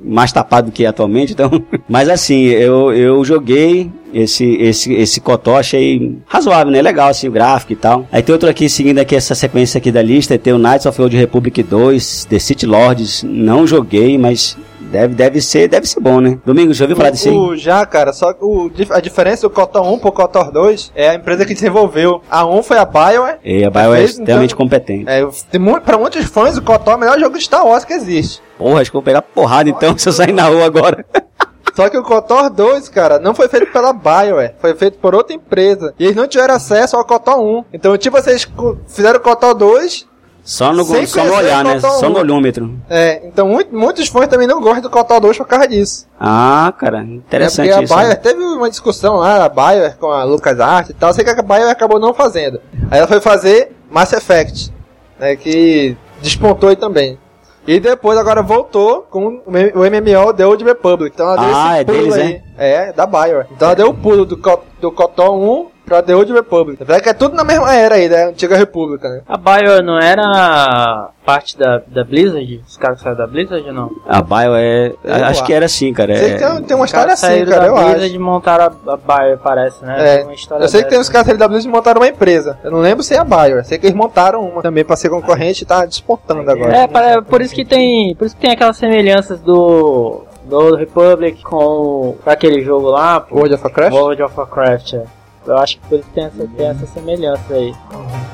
[0.03, 1.51] mais tapado do que atualmente, então.
[1.89, 6.83] Mas assim, eu, eu joguei esse, esse, esse Cotó, achei razoável, né?
[6.83, 8.07] Legal, assim, o gráfico e tal.
[8.13, 11.01] Aí tem outro aqui, seguindo aqui essa sequência aqui da lista, tem o Knights of
[11.01, 14.57] Old Republic 2, The City Lords, não joguei, mas
[14.93, 16.39] deve, deve ser, deve ser bom, né?
[16.45, 17.59] Domingo, já ouviu falar disso aí?
[17.59, 21.15] Já, cara, só que o, a diferença do Cotó 1 pro Cotó 2 é a
[21.15, 22.23] empresa que desenvolveu.
[22.31, 23.39] A 1 foi a Bioware.
[23.43, 25.05] E a Bio é Fez, extremamente então- competente.
[25.09, 27.93] É, tem pra muitos fãs, o Cotó é o melhor jogo de Star Wars que
[27.95, 28.41] existe.
[28.59, 31.05] Porra, acho que vou pegar porrada então se eu sair na rua agora.
[31.75, 35.35] Só que o KOTOR 2, cara, não foi feito pela BioWare, foi feito por outra
[35.35, 35.95] empresa.
[35.99, 37.65] E eles não tiveram acesso ao KOTOR 1.
[37.73, 38.47] Então, tipo, vocês
[38.89, 40.07] fizeram o KOTOR 2,
[40.45, 41.79] Só no, Sem só no olhar, né?
[41.79, 42.75] Só no olhômetro.
[42.91, 46.07] é, então muito- muitos fãs também não gostam do KOTOR 2 por causa disso.
[46.19, 47.95] Ah, cara, interessante é isso.
[47.95, 48.03] a né?
[48.03, 51.35] BioWare teve uma discussão lá, a BioWare com a LucasArts e tal, sei que a
[51.43, 52.61] BioWare acabou não fazendo.
[52.91, 54.73] Aí ela foi fazer Mass Effect,
[55.19, 57.19] né, que despontou aí também.
[57.65, 61.13] E depois agora voltou com o MMO The Old Republic.
[61.15, 62.43] Então ela deu Ah, esse é pulo deles, aí.
[62.59, 63.47] É, da BioWare.
[63.53, 64.35] Então ela deu o pulo do,
[64.81, 66.83] do KOTOR 1 pra The Old Republic.
[66.83, 69.21] Apesar que é tudo na mesma era aí, da Antiga República, né?
[69.29, 72.63] A Bio não era parte da, da Blizzard?
[72.67, 73.91] Os caras que saíram da Blizzard ou não?
[74.07, 74.93] A Bio é.
[75.05, 76.17] Eu acho que era assim, cara.
[76.17, 78.15] Sei É, que tem, tem uma história assim, saíram cara, da eu Blizzard acho.
[78.15, 79.97] e montaram a, a Bio, parece, né?
[79.99, 82.59] É, Tem uma história eu sei que tem os caras da Blizzard montaram uma empresa.
[82.65, 83.65] Eu não lembro se é a BioWare.
[83.65, 86.77] Sei que eles montaram uma também pra ser concorrente e tá despontando agora.
[86.77, 88.15] É, é por isso que tem.
[88.15, 90.25] Por isso que tem aquelas semelhanças do.
[90.45, 93.93] Do Old Republic com com aquele jogo lá, World of Warcraft?
[93.95, 94.95] World of Warcraft.
[94.95, 95.05] é.
[95.47, 97.75] Eu acho que por isso tem essa, tem essa semelhança aí.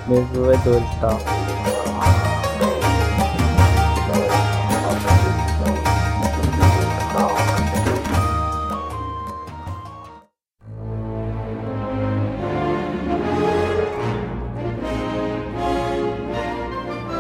[0.07, 2.28] Desenvolvedores e tal.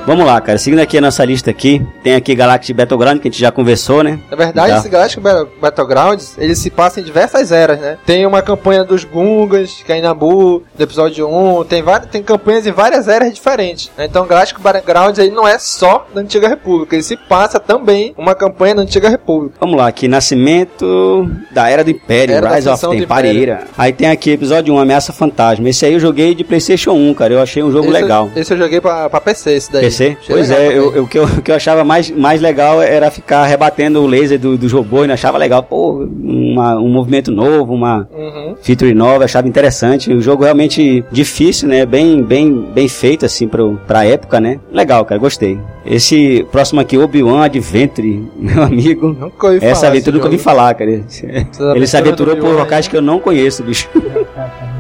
[0.09, 0.57] Vamos lá, cara.
[0.57, 4.03] Seguindo aqui a nossa lista aqui, tem aqui Galactic Battleground, que a gente já conversou,
[4.03, 4.19] né?
[4.31, 4.79] Na verdade, Tá.
[4.79, 7.99] esse Galactic Battle- Battlegrounds, ele se passa em diversas eras, né?
[8.07, 12.73] Tem uma campanha dos Gungas, que é do episódio 1, tem, várias, tem campanhas em
[12.73, 13.91] várias eras diferentes.
[13.99, 14.07] né?
[14.07, 18.35] Então, Galactic Battlegrounds aí não é só da Antiga República, ele se passa também uma
[18.35, 19.57] campanha da Antiga República.
[19.61, 23.59] Vamos lá, aqui, Nascimento da Era do Império, Era Rise of Empire.
[23.77, 25.69] Aí tem aqui episódio 1, Ameaça Fantasma.
[25.69, 27.35] Esse aí eu joguei de Playstation 1, cara.
[27.35, 28.31] Eu achei um jogo esse, legal.
[28.35, 29.83] Esse eu joguei pra, pra PC, esse daí.
[29.83, 29.98] PC?
[30.27, 33.11] Pois é, eu, eu- o, que eu, o que eu achava mais, mais legal era
[33.11, 35.15] ficar rebatendo o laser do, dos robôs, né?
[35.15, 38.55] Achava legal, pô, uma- um movimento novo, uma Uhum.
[38.63, 40.13] feature nova, achava interessante.
[40.13, 41.85] O jogo realmente difícil, né?
[41.87, 44.59] Bem, bem, bem feito, assim, pro, pra época, né?
[44.73, 45.59] Legal, cara, gostei.
[45.87, 49.09] Esse próximo aqui, Obi-Wan Adventure, meu amigo.
[49.19, 50.91] Nunca ouvi Essa falar aventura eu nunca ouvi falar, cara.
[51.75, 52.91] Ele se aventurou por locais né?
[52.91, 53.89] que eu não conheço, bicho.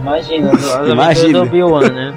[0.00, 1.32] Imagina, as aventuras Imagina.
[1.40, 2.14] do Obi-Wan, né?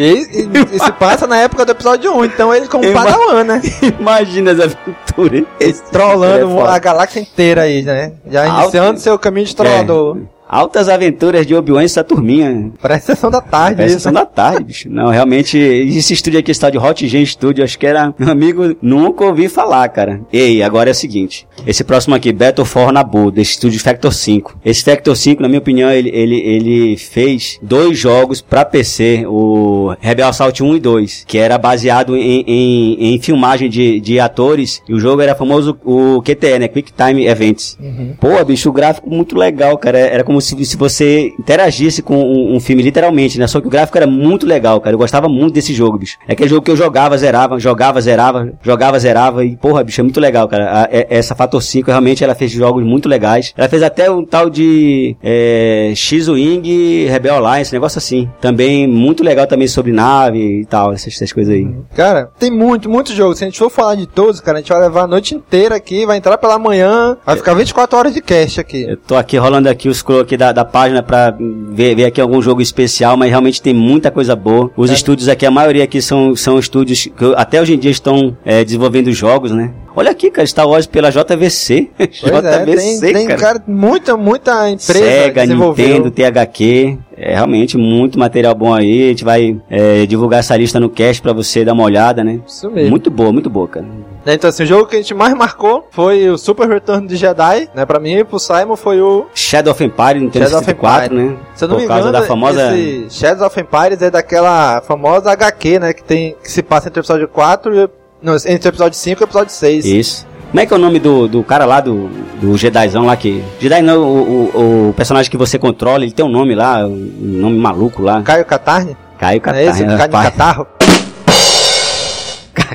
[0.00, 3.42] E, e- e se passa na época do episódio 1, então ele como Eu Padawan,
[3.44, 3.60] né?
[3.98, 5.42] Imagina as aventuras.
[5.58, 8.12] Esse Trollando é a galáxia inteira aí, né?
[8.30, 10.18] Já Alto- iniciando seu caminho de trollador.
[10.48, 12.70] Altas aventuras de Obi-Wan e essa turminha.
[12.80, 14.00] Parece sessão da tarde Parece isso.
[14.02, 14.88] sessão da tarde, bicho.
[14.90, 18.30] Não, realmente, esse estúdio aqui, esse tal de Hot Gen Studio, acho que era, meu
[18.30, 20.20] amigo, nunca ouvi falar, cara.
[20.32, 21.46] Ei, agora é o seguinte.
[21.66, 24.58] Esse próximo aqui, Battle for Nabu, desse estúdio Factor 5.
[24.64, 29.94] Esse Factor 5, na minha opinião, ele, ele, ele fez dois jogos pra PC, o
[30.00, 34.82] Rebel Assault 1 e 2, que era baseado em, em, em filmagem de, de atores,
[34.88, 36.68] e o jogo era famoso, o QTE, né?
[36.68, 37.78] Quick Time Events.
[38.20, 39.98] Pô, bicho, o gráfico muito legal, cara.
[39.98, 43.46] Era como como se, se você interagisse com um, um filme, literalmente, né?
[43.46, 44.94] Só que o gráfico era muito legal, cara.
[44.94, 46.16] Eu gostava muito desse jogo, bicho.
[46.28, 49.44] É aquele jogo que eu jogava, zerava, jogava, zerava, jogava, zerava.
[49.44, 50.82] E, porra, bicho, é muito legal, cara.
[50.84, 53.52] A- é- essa Fator 5, realmente, ela fez jogos muito legais.
[53.56, 58.28] Ela fez até um tal de é, X-Wing Rebel Alliance, negócio assim.
[58.40, 61.66] Também muito legal também sobre nave e tal, essas, essas coisas aí.
[61.94, 63.34] Cara, tem muito, muito jogo.
[63.34, 65.74] Se a gente for falar de todos, cara, a gente vai levar a noite inteira
[65.76, 68.82] aqui, vai entrar pela manhã, vai ficar 24 horas de cast aqui.
[68.88, 71.34] Eu tô aqui rolando aqui o scroll aqui da, da página pra
[71.70, 74.70] ver, ver aqui algum jogo especial, mas realmente tem muita coisa boa.
[74.76, 78.36] Os estúdios aqui, a maioria aqui são, são estúdios que até hoje em dia estão
[78.44, 79.72] é, desenvolvendo jogos, né?
[79.96, 81.88] Olha aqui, cara, Star Wars pela JVC.
[82.20, 83.38] Pois é, tem, tem cara.
[83.40, 85.46] cara, muita, muita empresa Sega.
[85.46, 86.98] Nintendo, THQ.
[87.16, 89.06] É realmente muito material bom aí.
[89.06, 92.40] A gente vai é, divulgar essa lista no cast pra você dar uma olhada, né?
[92.46, 92.90] Isso mesmo.
[92.90, 93.86] Muito boa, muito boa, cara.
[94.26, 97.68] Então, assim, o jogo que a gente mais marcou foi o Super Return de Jedi,
[97.74, 97.86] né?
[97.86, 101.30] Pra mim e pro Simon foi o Shadow of Empire, Nintendo Shadow of 64, Empire.
[101.30, 101.36] né?
[101.54, 102.76] Se eu não Por me causa engano, da famosa...
[102.76, 105.92] esse Shadows of Empires é daquela famosa HQ, né?
[105.92, 107.88] Que, tem, que se passa entre o episódio 4 e...
[108.20, 109.86] Não, entre o episódio 5 e o episódio 6.
[109.86, 110.26] Isso.
[110.50, 112.08] Como é que é o nome do, do cara lá, do,
[112.40, 113.42] do Jedizão lá que...
[113.60, 117.10] Jedi não, o, o, o personagem que você controla, ele tem um nome lá, um
[117.20, 118.20] nome maluco lá.
[118.22, 118.96] Caio Catarne?
[119.18, 119.84] Caio é esse?
[119.84, 119.90] Catarro.
[119.90, 120.66] que cai no catarro?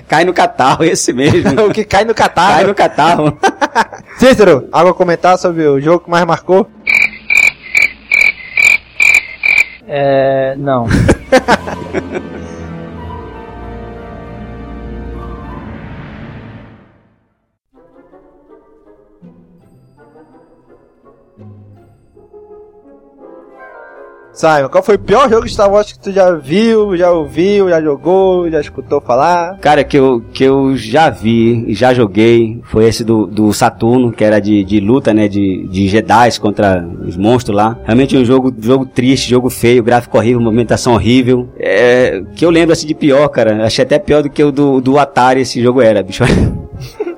[0.07, 1.65] Cai no catarro, esse mesmo.
[1.67, 2.67] o que cai no Cai catarro.
[2.67, 3.37] no catarro.
[4.19, 6.69] Cícero, algo a comentar sobre o jogo que mais marcou?
[9.87, 10.55] É.
[10.57, 10.87] Não.
[24.33, 27.69] Simon, qual foi o pior jogo de Star Wars que tu já viu, já ouviu,
[27.69, 29.59] já jogou, já escutou falar?
[29.59, 34.11] Cara, que eu, que eu já vi e já joguei foi esse do, do Saturno,
[34.11, 35.27] que era de, de luta, né?
[35.27, 37.77] De, de Jedi contra os monstros lá.
[37.83, 41.49] Realmente um jogo, jogo triste, jogo feio, gráfico horrível, movimentação horrível.
[41.57, 43.65] É, que eu lembro assim de pior, cara.
[43.65, 46.23] Achei até pior do que o do, do Atari esse jogo era, bicho.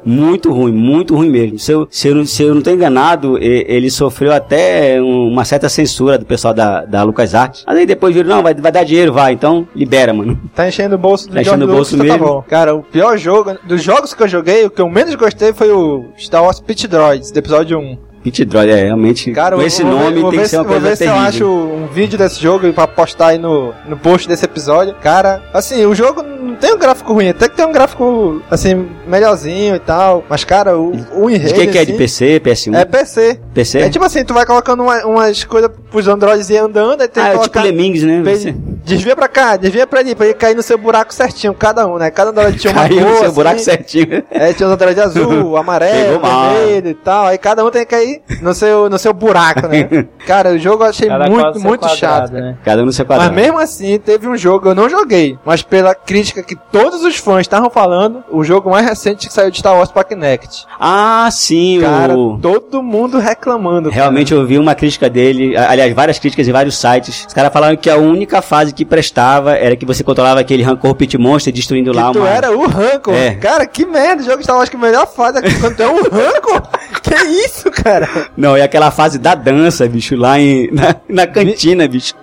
[0.06, 1.58] Muito ruim, muito ruim mesmo.
[1.58, 5.44] Se eu, se eu, não- se eu não tô enganado, ele sofreu até um- uma
[5.44, 7.64] certa censura do pessoal da, da LucasArts.
[7.66, 9.34] Mas aí depois viram, não, vai, vai dar dinheiro, vai.
[9.34, 10.40] Então, libera, mano.
[10.54, 12.42] Tá enchendo o bolso do Tá enchendo o bolso Lucas, então mesmo.
[12.44, 12.48] Tá.
[12.50, 15.72] Cara, o pior jogo, dos jogos que eu joguei, o que eu menos gostei foi
[15.72, 17.98] o Star Wars Pit Droids, do episódio 1.
[18.24, 20.64] Pit Droid, é, realmente, Cara, com esse vou nome vou tem que ser se- uma
[20.64, 21.28] Vou coisa ver se eu terrível.
[21.30, 24.96] acho um vídeo desse jogo pra postar aí no, no post desse episódio.
[25.00, 26.24] Cara, assim, o jogo
[26.56, 30.24] não tem um gráfico ruim, até que tem um gráfico, assim, melhorzinho e tal.
[30.30, 31.54] Mas, cara, o, o De enredo.
[31.54, 31.82] que, que é?
[31.82, 32.76] assim, De PC, PS1?
[32.76, 33.40] É PC.
[33.54, 33.80] PC?
[33.80, 37.24] É tipo assim, tu vai colocando uma- umas coisas pros androides ir andando, aí tem
[37.24, 37.64] ah, que é tipo colocar...
[37.64, 38.22] Lemmings, né?
[38.24, 41.88] Você Desvia pra cá, desvia pra ali, pra ele cair no seu buraco certinho, cada
[41.88, 42.12] um, né?
[42.12, 44.24] Cada androide tinha uma caiu cor, no seu assim, buraco certinho.
[44.30, 47.26] É, tinha os androides azul, amarelo, vermelho e tal.
[47.26, 50.06] Aí cada um tem que cair no seu, no seu buraco, né?
[50.28, 52.32] Cara, o jogo eu achei Cada muito, muito quadrado, chato.
[52.34, 52.58] né?
[52.64, 53.34] Cada um no seu Mas quadrado.
[53.36, 57.42] mesmo assim, teve um jogo, eu não joguei, mas pela crítica que todos os fãs
[57.42, 60.66] estavam falando, o jogo mais recente que saiu de Star Wars pra Kinect.
[60.80, 62.38] Ah, sim, Cara, o...
[62.38, 63.90] todo mundo reclamando.
[63.90, 67.26] Realmente eu vi uma crítica dele, aliás, várias críticas em vários sites.
[67.28, 70.96] Os caras falaram que a única fase que prestava era que você controlava aquele Rancor
[70.96, 72.30] Pit Monster destruindo Que lá tu uma...
[72.30, 73.14] era o Rancor.
[73.14, 73.36] É.
[73.36, 74.22] Cara, que merda.
[74.22, 76.62] O jogo Star Wars que a melhor fase é quando tu é um Rancor.
[77.02, 78.08] que isso, cara?
[78.36, 82.14] Não, é aquela fase da dança, bicho, lá em, na, na cantina, bicho.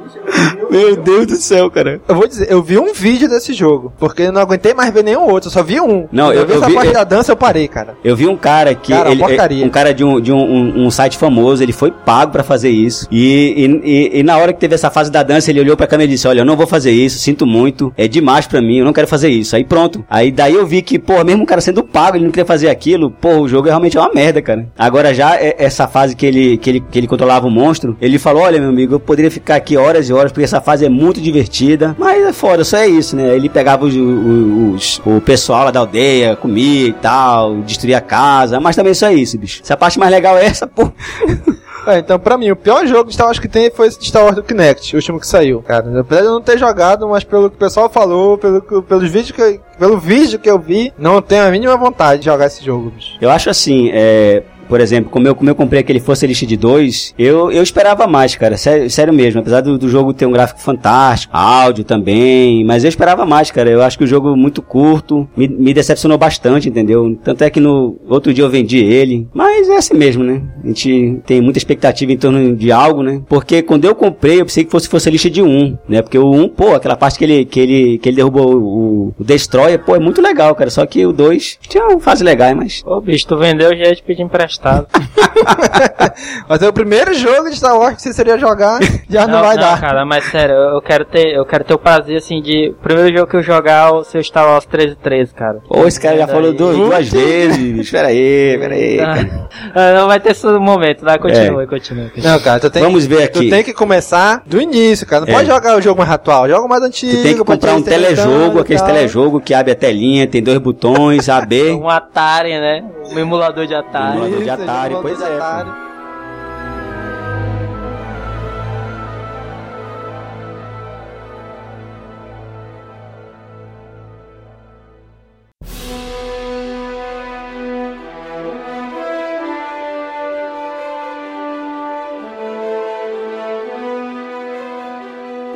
[0.71, 2.01] Meu Deus do céu, cara.
[2.09, 5.05] Eu vou dizer, eu vi um vídeo desse jogo, porque eu não aguentei mais ver
[5.05, 6.07] nenhum outro, eu só vi um.
[6.11, 7.95] Não, eu- vi eu essa vi- parte eu- da dança, eu parei, cara.
[8.03, 8.92] Eu vi um cara que.
[8.92, 9.64] Cara, ele, porcaria.
[9.66, 12.71] um cara de, um, de um, um- um site famoso, ele foi pago pra fazer
[12.71, 13.07] isso.
[13.11, 15.87] E, e, e- e na hora que teve essa fase da dança, ele olhou pra
[15.87, 18.79] câmera e disse: Olha, eu não vou fazer isso, sinto muito, é demais pra mim,
[18.79, 19.55] eu não quero fazer isso.
[19.55, 20.03] Aí pronto.
[20.09, 22.68] Aí daí eu vi que, pô, mesmo o cara sendo pago, ele não queria fazer
[22.71, 24.66] aquilo, pô, o jogo é realmente uma merda, cara.
[24.79, 28.18] Agora já é- essa fase que ele, que ele, que ele controlava o monstro, ele
[28.18, 30.89] falou: Olha, meu amigo, eu poderia ficar aqui horas e horas, porque essa fase é
[30.89, 31.95] muito divertida.
[31.99, 33.35] Mas é foda, só é isso, né?
[33.37, 38.59] Ele pegava os, os- o pessoal lá da aldeia, comia e tal, destruía a casa,
[38.61, 39.61] mas também só é isso, bicho.
[39.63, 40.91] Se a parte mais legal é essa, pô.
[41.85, 44.07] É, então, pra mim, o pior jogo de Star Wars que tem foi esse de
[44.07, 45.61] Star Wars do Kinect, o último que saiu.
[45.63, 49.11] Cara, apesar de eu não ter jogado, mas pelo que o pessoal falou, pelo, pelos
[49.11, 52.47] vídeos que eu, pelo vídeo que eu vi, não tenho a mínima vontade de jogar
[52.47, 53.17] esse jogo, bicho.
[53.21, 54.45] Eu acho assim, é.
[54.68, 58.07] Por exemplo, como eu, como eu comprei aquele Força Elite de 2, eu, eu esperava
[58.07, 58.57] mais, cara.
[58.57, 59.40] Sério, sério mesmo.
[59.40, 63.70] Apesar do, do jogo ter um gráfico fantástico, áudio também, mas eu esperava mais, cara.
[63.70, 67.18] Eu acho que o jogo é muito curto, me, me decepcionou bastante, entendeu?
[67.22, 69.29] Tanto é que no outro dia eu vendi ele.
[69.35, 70.42] Mas é assim mesmo, né?
[70.62, 73.22] A gente tem muita expectativa em torno de algo, né?
[73.29, 76.03] Porque quando eu comprei, eu pensei que fosse Força Elite de 1, né?
[76.03, 79.25] Porque o 1, pô, aquela parte que ele, que ele, que ele derrubou o, o
[79.25, 80.70] Destroyer, pô, é muito legal, cara.
[80.70, 84.03] Só que o 2 tinha uma fase legal, mas Ô, bicho, tu vendeu, já te
[84.03, 84.62] pedir emprestado.
[84.62, 84.87] Gostado.
[86.48, 89.57] Mas é o primeiro jogo de Star Wars que você seria jogar, já não, vai
[89.57, 89.81] dar.
[89.81, 92.70] cara, mas sério, eu quero ter, eu quero ter o prazer, assim, de...
[92.70, 95.59] O primeiro jogo que eu jogar é o seu Star Wars 13 13, cara.
[95.68, 97.90] Pô, esse cara já falou duas, duas vezes, bicho.
[97.92, 98.96] Pera aí, pera aí.
[98.98, 99.48] cara.
[99.75, 102.09] Ah, não vai ter esse momento, vai, continua, continua.
[102.11, 102.33] continua.
[102.33, 103.51] Não, cara, tu tem, Vamos ver tu aqui.
[103.51, 105.25] tem que começar do início, cara.
[105.25, 105.37] Não É.
[105.37, 107.12] pode jogar o jogo mais atual, joga o mais antigo.
[107.16, 110.59] Tu tem que pra comprar um telejogo, aquele telejogo que abre a telinha, tem dois
[110.59, 111.72] botões, A, B.
[111.83, 112.85] Um Atari, né?
[113.11, 114.17] Um emulador de Atari.
[114.17, 115.93] Emulador de Isso, Atari, emulador pois de é, Atari.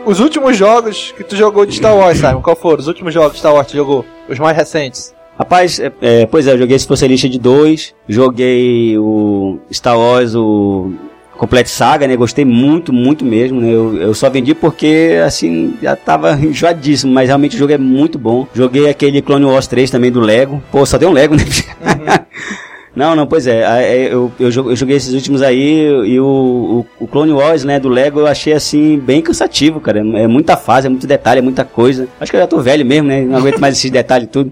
[0.06, 2.78] Os últimos jogos que tu jogou de Star Wars, Simon, qual foram?
[2.78, 4.04] Os últimos jogos de Star Wars que tu jogou?
[4.28, 5.15] Os mais recentes?
[5.38, 10.92] Rapaz, é, é, pois é, eu joguei Socialista de 2, joguei o Star Wars, o
[11.36, 12.16] Complete Saga, né?
[12.16, 13.68] Gostei muito, muito mesmo, né?
[13.68, 18.18] Eu, eu só vendi porque, assim, já tava enjoadíssimo, mas realmente o jogo é muito
[18.18, 18.46] bom.
[18.54, 20.62] Joguei aquele Clone Wars 3 também do Lego.
[20.72, 21.44] Pô, só tem um Lego, né?
[22.96, 27.04] Não, não, pois é, é, eu, eu eu joguei esses últimos aí e o, o,
[27.04, 29.98] o Clone Wars, né, do Lego eu achei assim, bem cansativo, cara.
[29.98, 32.08] É muita fase, é muito detalhe, é muita coisa.
[32.18, 33.20] Acho que eu já tô velho mesmo, né?
[33.20, 34.50] Não aguento mais esses detalhes e tudo.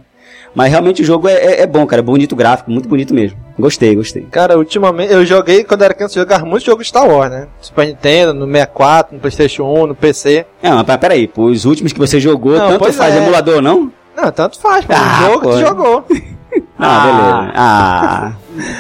[0.55, 2.01] Mas realmente o jogo é, é, é bom, cara.
[2.01, 3.39] É bonito o gráfico, muito bonito mesmo.
[3.59, 4.23] Gostei, gostei.
[4.31, 7.49] Cara, ultimamente eu joguei quando era criança, eu jogava muito jogo de Star Wars, né?
[7.61, 10.47] Super Nintendo, no 64, no PlayStation 1, no PC.
[10.63, 13.19] Não, mas peraí, pô, os últimos que você jogou, Não, tanto faz é.
[13.19, 13.93] emulador, não?
[14.17, 14.93] Não, tanto faz, pô.
[14.97, 15.57] Ah, o jogo que pô.
[15.59, 16.05] jogou.
[16.79, 17.53] Ah, beleza.
[17.57, 18.33] Ah,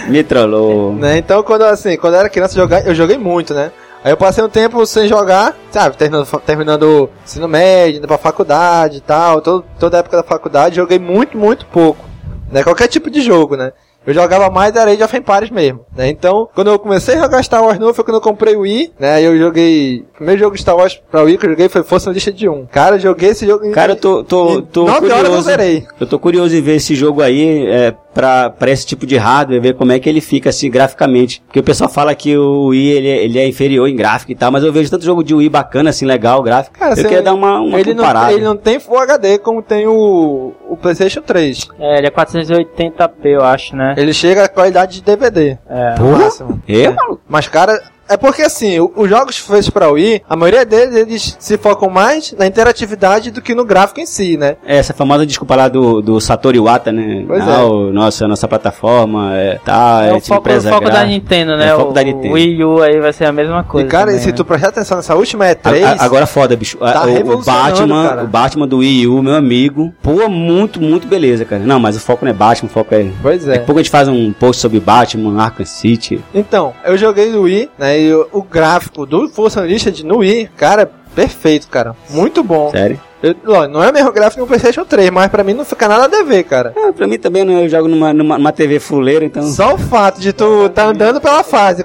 [0.08, 0.94] me trollou.
[0.94, 1.18] né?
[1.18, 3.72] Então, quando assim, quando eu era criança, eu eu joguei muito, né?
[4.04, 5.96] Aí eu passei um tempo sem jogar, sabe?
[5.96, 9.40] Terminando, terminando ensino médio, indo pra faculdade e tal.
[9.40, 12.04] Todo, toda a época da faculdade, joguei muito, muito pouco.
[12.52, 12.62] Né?
[12.62, 13.72] Qualquer tipo de jogo, né?
[14.06, 16.08] Eu jogava mais era Age of Empires mesmo, né?
[16.08, 18.92] Então, quando eu comecei a jogar Star Wars novo, foi quando eu comprei o Wii,
[18.98, 19.22] né?
[19.22, 20.04] Eu joguei...
[20.14, 22.48] O primeiro jogo de Star Wars pra Wii que eu joguei foi Força Lista de
[22.48, 22.66] 1.
[22.66, 23.70] Cara, eu joguei esse jogo...
[23.72, 25.42] Cara, eu tô, tô, tô eu curioso.
[25.42, 25.84] zerei.
[25.98, 29.60] Eu tô curioso em ver esse jogo aí é, pra, pra esse tipo de hardware,
[29.60, 31.42] ver como é que ele fica assim graficamente.
[31.46, 34.34] Porque o pessoal fala que o Wii ele, é- ele é inferior em gráfico e
[34.34, 36.78] tal, mas eu vejo tanto jogo de Wii bacana, assim, legal, gráfico.
[36.78, 38.32] Cara, eu você- queria dar uma, uma ele, não, comparada.
[38.32, 41.68] ele não tem Full HD como tem o, o PlayStation 3.
[41.78, 43.94] É, ele é 480p, eu acho, né?
[43.96, 45.58] Ele chega a qualidade de DVD.
[45.68, 45.98] É.
[45.98, 46.62] no máximo.
[46.68, 46.94] É?
[47.28, 51.56] Mas, cara, é porque assim, os jogos feitos pra Wii, a maioria deles eles se
[51.58, 54.56] focam mais na interatividade do que no gráfico em si, né?
[54.66, 57.24] Essa famosa desculpa lá do, do Satoru Iwata, né?
[57.26, 57.62] Pois ah, é.
[57.62, 61.04] o, nossa, nossa plataforma, é, tá, É, é, o tipo, foco, o foco da gra-
[61.06, 61.68] Nintendo, né?
[61.68, 62.28] É o foco o, da Nintendo.
[62.28, 63.86] o Wii U aí vai ser a mesma coisa.
[63.86, 64.32] e, cara, também, se né?
[64.32, 66.78] tu prestar atenção nessa última A- E3, a- agora foda, bicho.
[66.80, 68.24] A- Tá o- o, Batman, cara.
[68.24, 69.92] o Batman do Wii U, meu amigo.
[70.02, 71.62] Pô, muito, muito beleza, cara.
[71.62, 73.06] Não, mas o foco não é Batman, o foco é.
[73.22, 73.62] pois Daqui é.
[73.62, 76.20] a pouco a gente faz um post sobre Batman, Arkham City.
[76.34, 77.93] Então, eu joguei no Wii, né?
[77.98, 81.94] E o, o gráfico do Força Unleashed no Wii, cara, perfeito, cara.
[82.10, 82.70] Muito bom.
[82.70, 83.00] Sério?
[83.22, 83.34] Eu-
[83.68, 86.04] não é o mesmo gráfico que o PlayStation 3, mas pra mim não fica nada
[86.04, 86.74] a dever, cara.
[86.76, 87.64] Ah, pra mim também, né?
[87.64, 89.42] Eu jogo numa, numa, numa TV fuleira, então.
[89.44, 91.84] Só o fato de tu tá andando pela fase.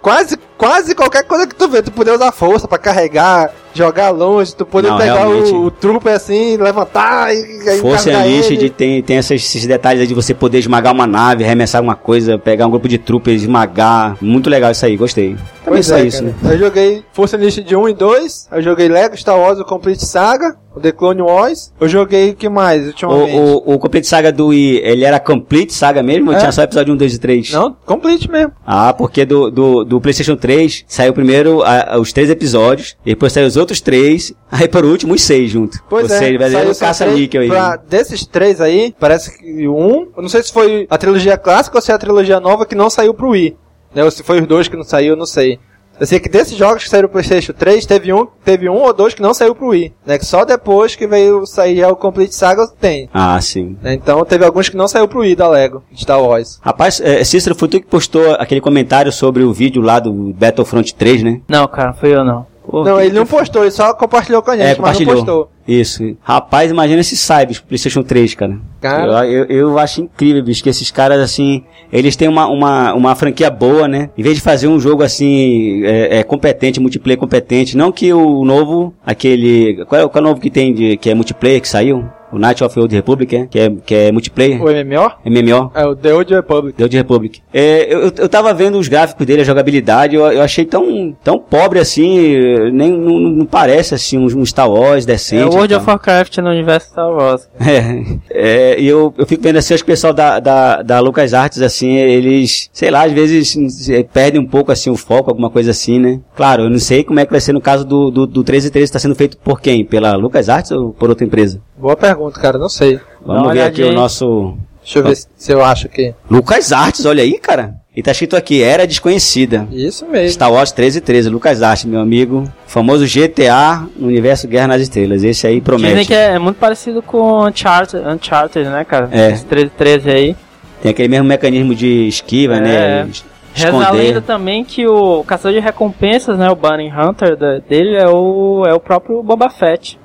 [0.00, 4.54] Quase, quase qualquer coisa que tu vê, tu poder usar força pra carregar, jogar longe,
[4.54, 5.52] tu poder Não, pegar realmente.
[5.52, 8.68] o, o trooper assim, levantar e, Força encarregar Unleashed ele.
[8.70, 12.38] tem, tem esses, esses detalhes aí de você poder esmagar uma nave, arremessar alguma coisa,
[12.38, 14.16] pegar um grupo de troopers, esmagar.
[14.20, 15.36] Muito legal isso aí, gostei.
[15.64, 16.34] Também só é, isso, né?
[16.44, 20.56] Eu joguei Força Unleashed 1 e 2, eu joguei Lego Star Wars o Complete Saga,
[20.74, 23.36] o The Clone Wars, eu joguei o que mais ultimamente?
[23.36, 26.38] O, o, o Complete Saga do Wii, ele era Complete Saga mesmo ou É.
[26.38, 27.52] tinha só episódio 1, 2 e 3?
[27.52, 28.52] Não, Complete mesmo.
[28.66, 30.49] Ah, porque do, do, do PlayStation 3
[30.86, 35.14] saiu primeiro a- a- os três episódios, depois saiu os outros três, aí por último
[35.14, 35.78] os seis junto.
[35.88, 37.48] Pois Ou é, seja, vai saiu caça-níquel aí.
[37.48, 41.36] três pra- desses três aí, parece que um, eu não sei se foi a trilogia
[41.36, 43.56] clássica ou se é a trilogia nova que não saiu pro Wii.
[43.94, 45.58] Né, ou se foi os dois que não saiu, eu não sei.
[46.00, 48.92] Eu sei que desses jogos que saíram pro PlayStation 3, teve um, teve um ou
[48.94, 49.92] dois que não saiu pro Wii.
[50.06, 53.08] Né, que só depois que veio sair já o Complete Saga tem.
[53.12, 53.76] Ah, sim.
[53.82, 56.58] né, então teve alguns que não saiu pro Wii da Lego, de Star Wars.
[56.62, 60.94] Rapaz, é, Cícero, foi tu que postou aquele comentário sobre o vídeo lá do Battlefront
[60.94, 61.40] 3, né?
[61.46, 62.46] Não, cara, fui eu não.
[62.66, 64.84] Pô, não, que- ele não postou, ele só compartilhou com a gente, É, mas não
[64.84, 65.14] compartilhou.
[65.16, 65.50] postou.
[65.66, 66.16] Isso.
[66.22, 68.58] Rapaz, imagina esses pro PlayStation 3, cara.
[68.80, 69.26] Cara.
[69.26, 73.14] Eu, eu, eu acho incrível, bicho, que esses caras, assim, eles têm uma, uma, uma
[73.14, 74.10] franquia boa, né?
[74.16, 78.44] Em vez de fazer um jogo, assim, é, é, competente, multiplayer competente, não que o
[78.44, 79.84] novo, aquele...
[79.86, 82.04] Qual é, qual é o novo que tem, de, que é multiplayer, que saiu?
[82.32, 85.12] O Night of the Old Republic, é, que é, que é multiplayer, O MMO?
[85.24, 85.72] MMO.
[85.74, 86.76] É o The Old Republic.
[86.76, 87.42] The Old Republic.
[87.52, 91.38] É, eu, eu tava vendo os gráficos dele, a jogabilidade, eu, eu achei tão, tão
[91.38, 92.38] pobre assim,
[92.72, 95.49] nem não, não parece assim um, um Star Wars decente.
[95.49, 95.86] É World of.
[95.86, 97.48] Warcraft no universo Star Wars.
[97.58, 101.00] É, é, e eu, eu fico vendo assim, acho que o pessoal da, da, da
[101.00, 105.30] Lucas Arts, assim, eles, sei lá, às vezes eh, perdem um pouco assim o foco,
[105.30, 106.20] alguma coisa assim, né?
[106.36, 108.92] Claro, eu não sei como é que vai ser no caso do, do, do 1313,
[108.92, 109.84] tá sendo feito por quem?
[109.84, 111.60] Pela Lucas Arts ou por outra empresa?
[111.76, 113.00] Boa pergunta, cara, não sei.
[113.24, 114.56] Vamos ver aqui o nosso.
[114.94, 116.14] Deixa eu ver se- se eu acho que.
[116.30, 117.74] Lucas Arts, olha aí, cara.
[117.94, 119.66] E tá escrito aqui, Era Desconhecida.
[119.72, 120.30] Isso mesmo.
[120.30, 122.44] Star Wars 1313, Lucas Arts, meu amigo.
[122.66, 125.24] Famoso GTA no universo Guerra nas Estrelas.
[125.24, 125.90] Esse aí promete.
[125.94, 129.08] Dizem que é muito parecido com Uncharted, Uncharted né, cara?
[129.10, 129.32] É.
[129.32, 130.36] Esse 13, 13 aí.
[130.80, 132.60] Tem aquele mesmo mecanismo de esquiva, É.
[132.60, 133.08] né?
[133.52, 137.36] Reza a lenda também que o caçador de recompensas, né, o Bunny Hunter
[137.68, 139.98] dele é o, é o próprio Boba Fett.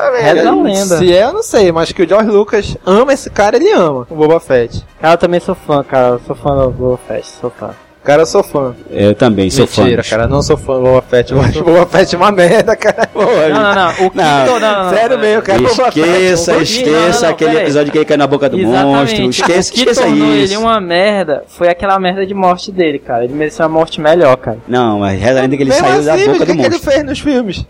[0.00, 0.98] Puta Reza a lenda.
[0.98, 4.06] Se é, eu não sei, mas que o George Lucas ama esse cara, ele ama.
[4.10, 4.84] O Boba Fett.
[5.00, 6.08] Cara, eu também sou fã, cara.
[6.14, 7.70] Eu sou fã do Boba Fett, sou fã.
[8.04, 8.74] Cara, eu sou fã.
[8.90, 9.82] Eu também sou fã.
[9.84, 11.32] Mentira, cara, não sou fã do Boba Fett.
[11.32, 13.08] Eu acho o Boba Fett uma merda, cara.
[13.14, 13.90] Não, não, não.
[14.06, 15.58] O que Não, não, Sério mesmo, cara.
[15.62, 18.46] Boba Fett, Esqueça, vou- esqueça Não, não, não, aquele episódio que ele cai na boca
[18.50, 18.76] do monstro.
[19.14, 19.40] Exatamente.
[19.40, 20.26] Esqueça, o que esqueça isso.
[20.52, 23.24] ele uma merda foi aquela merda de morte dele, cara.
[23.24, 24.58] Ele mereceu uma morte melhor, cara.
[24.68, 26.60] Não, mas reza a lenda que ele saiu da assim, boca o que, do que
[26.60, 26.90] ele monstro.
[26.92, 27.64] fez nos filmes?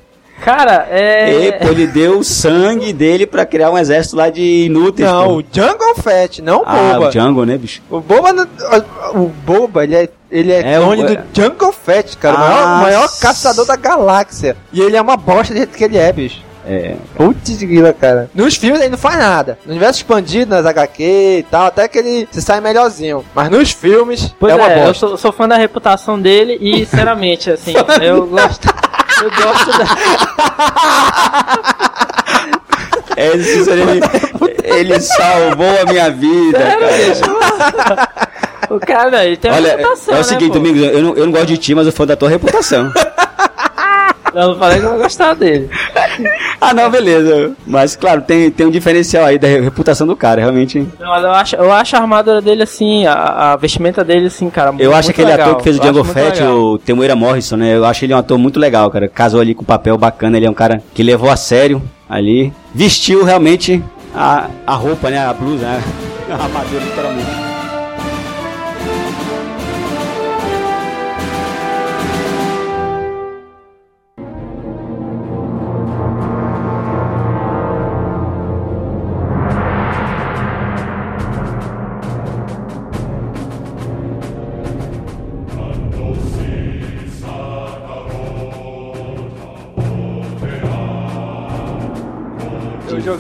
[0.45, 1.47] Cara, é.
[1.47, 5.09] E, pô, ele deu o sangue dele pra criar um exército lá de inúteis.
[5.09, 5.33] Não, pô.
[5.39, 7.07] o Jungle Fett, não o Ah, Boba.
[7.07, 7.81] o Django, né, bicho?
[7.91, 8.47] O Boba, não-
[9.15, 12.37] o Boba, ele é, ele é, É, clone o- do Jungle Fett, cara.
[12.37, 14.55] o maior, Ah, o maior caçador da galáxia.
[14.71, 16.43] E ele é uma bosta do jeito que ele é, bicho.
[16.67, 16.95] É.
[17.15, 18.31] Putz grila, cara.
[18.35, 19.59] Nos filmes ele não faz nada.
[19.67, 21.03] No universo expandido, nas HQ
[21.41, 23.23] e tal, até que ele se sai melhorzinho.
[23.35, 24.95] Mas nos filmes, Pois é é, uma eu bosta.
[25.09, 28.67] sou, sou fã da reputação dele e, sinceramente, assim, eu gosto.
[29.25, 29.85] Eu gosto da.
[33.17, 34.01] É, esse ele,
[34.65, 38.09] ele salvou a minha vida, cara.
[38.71, 40.15] O cara, ele tem uma Olha, reputação.
[40.15, 40.55] é o né, seguinte, pô?
[40.55, 42.93] Domingos, eu não, eu não gosto de ti, mas eu sou da tua reputação.
[44.35, 45.71] Eu não falei que eu vou gostar dele.
[46.61, 47.53] ah, não, beleza.
[47.67, 50.87] Mas, claro, tem, tem um diferencial aí da reputação do cara, realmente.
[50.99, 54.75] Mas eu acho, eu acho a armadura dele assim, a, a vestimenta dele assim, cara.
[54.79, 55.49] Eu acho muito aquele legal.
[55.49, 57.77] ator que fez o Django muito Fett, o Temuera Morrison, né?
[57.77, 59.09] Eu acho ele um ator muito legal, cara.
[59.09, 62.53] Casou ali com um papel bacana, ele é um cara que levou a sério ali.
[62.75, 63.83] Vestiu realmente
[64.15, 65.19] a, a roupa, né?
[65.25, 65.83] A blusa, né?
[66.31, 67.44] A armadura, literalmente.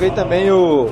[0.04, 0.88] Joguei também o.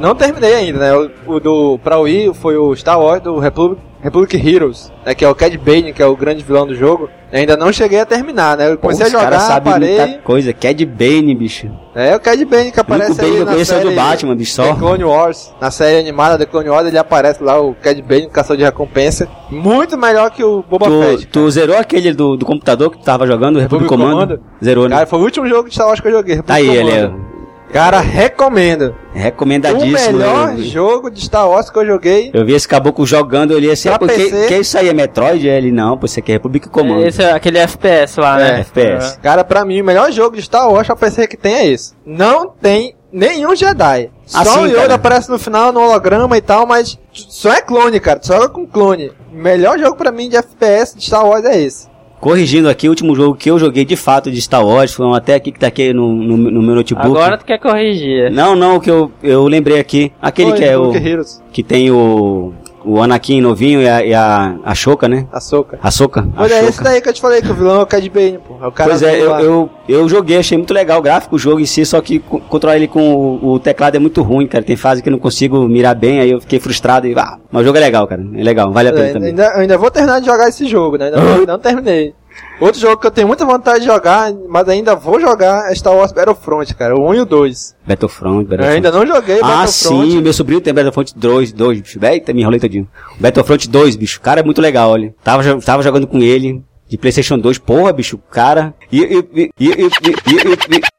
[0.00, 1.10] Não terminei ainda, né?
[1.26, 1.78] O, o do.
[1.82, 5.14] Pra Wii foi o Star Wars do Republic, Republic Heroes, né?
[5.14, 7.08] Que é o Cad Bane, que é o grande vilão do jogo.
[7.32, 8.70] Eu ainda não cheguei a terminar, né?
[8.70, 9.98] Eu Pô, comecei os a jogar, sabem parei.
[9.98, 10.52] muita coisa.
[10.52, 11.70] Cad Bane, bicho.
[11.94, 13.96] É o Cad Bane que aparece Bane aí eu na conheço é o série do
[13.96, 14.64] Batman, bicho, só.
[14.64, 15.54] The Clone Wars.
[15.60, 19.26] Na série animada The Clone Wars ele aparece lá, o Cad Bane, caçador de recompensa.
[19.50, 21.26] Muito melhor que o Boba Tu, Fett.
[21.28, 24.36] tu zerou aquele do, do computador que tu tava jogando, o República República Comando?
[24.38, 24.54] Comando?
[24.62, 24.96] Zerou, né?
[24.96, 26.42] Cara, foi o último jogo de Star Wars que eu joguei.
[26.42, 27.35] tá aí, Republic ele é Commando.
[27.72, 28.94] Cara, recomendo.
[29.14, 30.18] O recomendadíssimo.
[30.18, 32.30] melhor Eu- jogo de Star Wars que eu joguei.
[32.32, 34.46] Eu vi esse caboclo jogando, eu olhei assim, ah, pô, que, PC.
[34.48, 35.46] que isso aí é Metroid?
[35.46, 37.04] Ele, não, pô, isso aqui é República Comando.
[37.06, 38.58] Esse é aquele FPS lá, né?
[38.58, 39.18] É, FPS.
[39.20, 41.92] Cara, pra mim, o melhor jogo de Star Wars pra PC que tem é esse.
[42.04, 44.10] Não tem nenhum Jedi.
[44.32, 44.94] Ah, só sim, o Yoda cara.
[44.94, 48.18] aparece no final, no holograma e tal, mas só é clone, cara.
[48.20, 49.12] Tu joga com clone.
[49.32, 51.88] O melhor jogo pra mim de FPS de Star Wars é esse.
[52.20, 55.14] Corrigindo aqui, o último jogo que eu joguei de fato de Star Wars foi um
[55.14, 57.06] até aqui que tá aqui no, no, no meu notebook.
[57.06, 58.30] Agora tu quer corrigir.
[58.30, 60.10] Não, não, o que eu, eu lembrei aqui.
[60.20, 60.94] Aquele Foi, que é o.
[60.94, 62.52] Heroes, Que tem o.
[62.86, 65.26] O Anakin novinho e a, e a, a Shoka, né?
[65.32, 65.78] a Soca.
[65.82, 66.20] A Soka.
[66.36, 68.08] A Mas é esse daí que eu te falei, que o vilão é o Cad
[68.08, 68.54] Bane, pô.
[68.62, 71.38] É o cara Pois é, eu, eu, eu joguei, achei muito legal o gráfico, o
[71.38, 73.00] jogo em si, só que co- controlar ele com
[73.42, 74.62] o, o teclado é muito ruim, cara.
[74.64, 77.14] Tem fase que eu não consigo mirar bem, aí eu fiquei frustrado e.
[77.18, 78.22] Ah, mas o jogo é legal, cara.
[78.34, 79.28] É legal, vale a pena É, também.
[79.30, 81.06] ainda, eu ainda vou terminar de jogar esse jogo, né?
[81.06, 82.14] Ainda não, não terminei.
[82.58, 85.94] Outro jogo que eu tenho muita vontade de jogar, mas ainda vou jogar é Star
[85.94, 86.96] Wars Battlefront, cara.
[86.96, 87.76] O 1 e o 2.
[87.86, 88.74] Battlefront, Eu Battlefront.
[88.76, 90.10] ainda não joguei Ah, Battlefront.
[90.10, 91.98] sim, meu sobrinho tem Battlefront 2, 2, bicho.
[92.02, 92.88] Eita, me enrolei todinho.
[93.20, 94.20] Battlefront 2, bicho.
[94.22, 95.14] Cara, é muito legal, olha.
[95.22, 96.62] Tava, tava jogando com ele.
[96.88, 98.72] De Playstation 2, porra, bicho, cara.
[98.92, 99.70] E, e, e,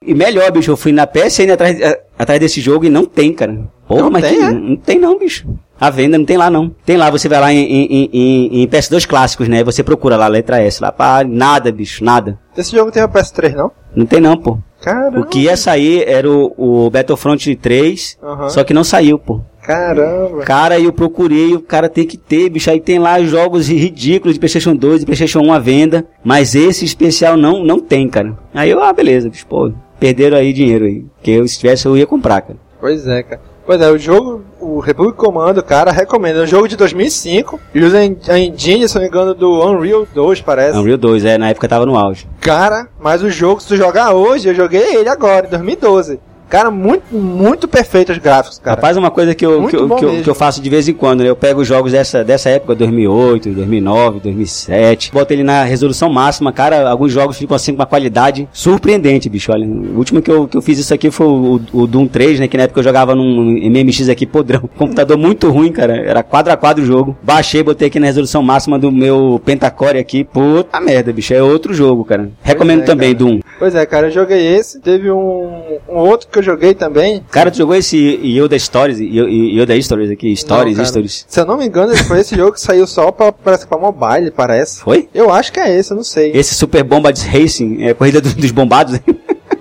[0.06, 3.34] e, melhor, bicho, eu fui na PSN atrás, a- atrás desse jogo e não tem,
[3.34, 3.58] cara.
[3.88, 4.52] Porra, Não mas tem, que- é?
[4.52, 5.48] não tem não, bicho.
[5.80, 6.74] A venda não tem lá não.
[6.86, 9.64] Tem lá, você vai lá em, em, em, em PS2 clássicos, né?
[9.64, 12.38] Você procura lá a letra S lá, pá, nada, bicho, nada.
[12.58, 13.72] Esse jogo tem a PS3, não?
[13.96, 14.58] Não tem não, pô.
[14.82, 15.20] Caramba.
[15.20, 18.50] O que ia sair era o, o Battlefront 3, Aham.
[18.50, 19.42] só que não saiu, pô.
[19.62, 20.44] Caramba.
[20.44, 22.70] Cara, eu procurei, o cara tem que ter, bicho.
[22.72, 26.86] Aí tem lá jogos ridículos de PlayStation 2 e PlayStation 1 à venda, mas esse
[26.86, 28.38] especial não, não tem, cara.
[28.54, 31.06] Aí eu, ah, beleza, bicho, pô, perderam aí dinheiro aí.
[31.16, 32.58] Porque eu, se tivesse, eu ia comprar, cara.
[32.80, 33.42] Pois é, cara.
[33.68, 36.40] Pois é, o jogo, o Republic Commando, cara, recomendo.
[36.40, 37.60] É um jogo de 2005.
[37.76, 40.78] Ele usa a engine, se não me engano, do Unreal 2, parece.
[40.78, 42.26] Unreal 2, é, na época tava no auge.
[42.40, 46.18] Cara, mas o jogo, se tu jogar hoje, eu joguei ele agora, em 2012.
[46.50, 48.76] Cara, muito, muito perfeito os gráficos, cara.
[48.76, 50.94] Rapaz, uma coisa que eu, que, eu, que, eu, que eu faço de vez em
[50.94, 51.30] quando, né?
[51.30, 56.54] Eu pego os jogos dessa, dessa época, 2008, 2009, 2007, boto ele na resolução máxima,
[56.54, 59.68] cara, alguns jogos ficam assim com uma qualidade surpreendente, bicho, olha.
[59.68, 62.48] O último que eu, que eu fiz isso aqui foi o, o Doom 3, né?
[62.48, 64.70] Que na época eu jogava num MMX aqui podrão.
[64.78, 65.98] Computador muito ruim, cara.
[65.98, 67.18] Era quadro a quadro o jogo.
[67.22, 70.24] Baixei, botei aqui na resolução máxima do meu Pentacore aqui.
[70.24, 71.34] Puta merda, bicho.
[71.34, 72.30] É outro jogo, cara.
[72.42, 73.26] Recomendo é, também, cara.
[73.26, 73.40] Doom.
[73.60, 74.80] Pois é, cara, eu joguei esse.
[74.80, 77.24] Teve um, um outro que eu joguei também.
[77.32, 79.00] Cara, tu jogou esse Yoda Stories?
[79.00, 80.36] Yo- Yoda Stories aqui?
[80.36, 80.86] Stories, Não.
[80.86, 81.26] Stories.
[81.28, 83.78] Se eu não me engano, foi esse jogo que saiu só pra, parece, que pra
[83.78, 84.80] mobile, parece.
[84.80, 85.08] Foi?
[85.14, 86.32] Eu acho que é esse, eu não sei.
[86.34, 89.00] Esse Super Bombard Racing, é corrida do- dos bombados.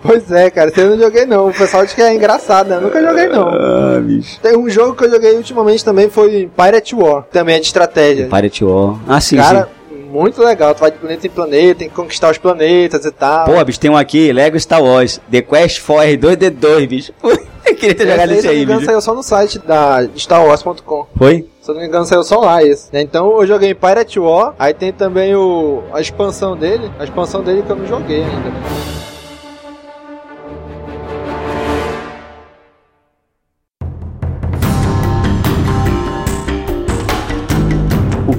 [0.02, 1.48] Pois é, cara, eu não joguei não.
[1.48, 2.76] O pessoal diz que é engraçado, né?
[2.76, 3.48] Eu nunca joguei não.
[3.48, 4.38] ah, bicho.
[4.40, 8.26] Tem um jogo que eu joguei ultimamente também foi Pirate War, também é de estratégia.
[8.26, 9.00] Pirate War.
[9.08, 9.85] Ah, sim, Cara, sim.
[10.22, 10.74] Muito legal.
[10.74, 13.46] Tu vai de planeta em planeta, tem que conquistar os planetas e tal.
[13.46, 17.12] Pô, bicho, tem um aqui, Lego Star Wars, The Quest for R2D2, bicho.
[17.66, 18.90] Eu queria ter jogado Esse esse se eu não me aí, engano, bicho.
[18.90, 21.06] saiu só no site da StarWars.com.
[21.18, 21.46] Foi?
[21.60, 22.88] Se eu não me engano, saiu só lá esse.
[22.92, 23.02] né?
[23.02, 26.88] Então eu joguei Pirate War, aí tem também o, a expansão dele.
[26.96, 29.05] A expansão dele que eu não joguei ainda.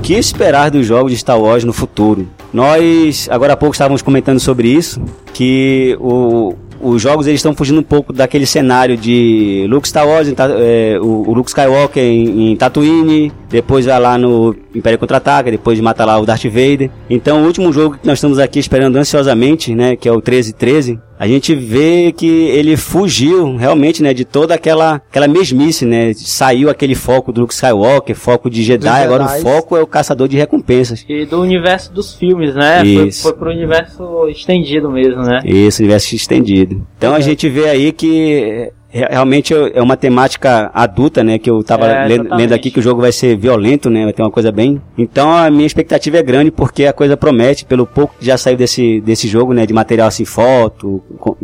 [0.07, 2.29] Que esperar dos jogos de Star Wars no futuro?
[2.53, 5.01] Nós, agora há pouco, estávamos comentando sobre isso,
[5.33, 10.29] que o, os jogos eles estão fugindo um pouco daquele cenário de Luke Star Wars,
[10.29, 15.51] em é, o, o Luke Skywalker em, em Tatooine, depois vai lá no Império Contra-Ataca,
[15.51, 16.89] depois mata lá o Darth Vader.
[17.09, 20.99] Então, o último jogo que nós estamos aqui esperando ansiosamente, né, que é o 1313,
[21.19, 26.13] a gente vê que ele fugiu realmente, né, de toda aquela aquela mesmice, né?
[26.13, 29.87] Saiu aquele foco do Luke Skywalker, foco de Jedi, Dos agora o foco é o
[29.87, 31.03] caçador de recompensas.
[31.09, 32.79] E do universo dos filmes, né?
[32.79, 33.23] Foi, Isso.
[33.23, 35.41] foi pro universo estendido mesmo, né?
[35.43, 36.85] Esse universo estendido.
[36.97, 41.37] Então a gente vê aí que é, realmente é uma temática adulta, né?
[41.37, 44.03] Que eu tava É, lendo, aqui que o jogo vai ser violento, né?
[44.05, 44.81] Vai ter uma coisa bem.
[44.97, 48.57] Então a minha expectativa é grande porque a coisa promete, pelo pouco que já saiu
[48.57, 49.65] desse, desse jogo, né?
[49.65, 51.01] De material assim, foto.
[51.19, 51.35] com-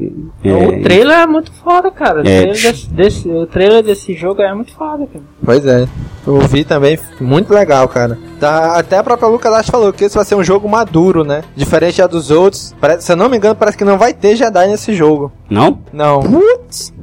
[0.43, 2.19] é, O trailer é muito foda, cara.
[2.19, 2.41] O, É.
[2.41, 5.25] trailer desse, desse- o trailer desse jogo é muito foda, cara.
[5.43, 5.85] Pois é.
[6.25, 8.17] Eu vi também, muito legal, cara.
[8.39, 11.41] Tá, até a própria Lucas falou que esse vai ser um jogo maduro, né?
[11.55, 12.73] Diferente já dos outros.
[12.79, 15.31] Parece, se eu não me engano, parece que não vai ter Jedi nesse jogo.
[15.49, 15.79] Não?
[15.91, 16.21] Não.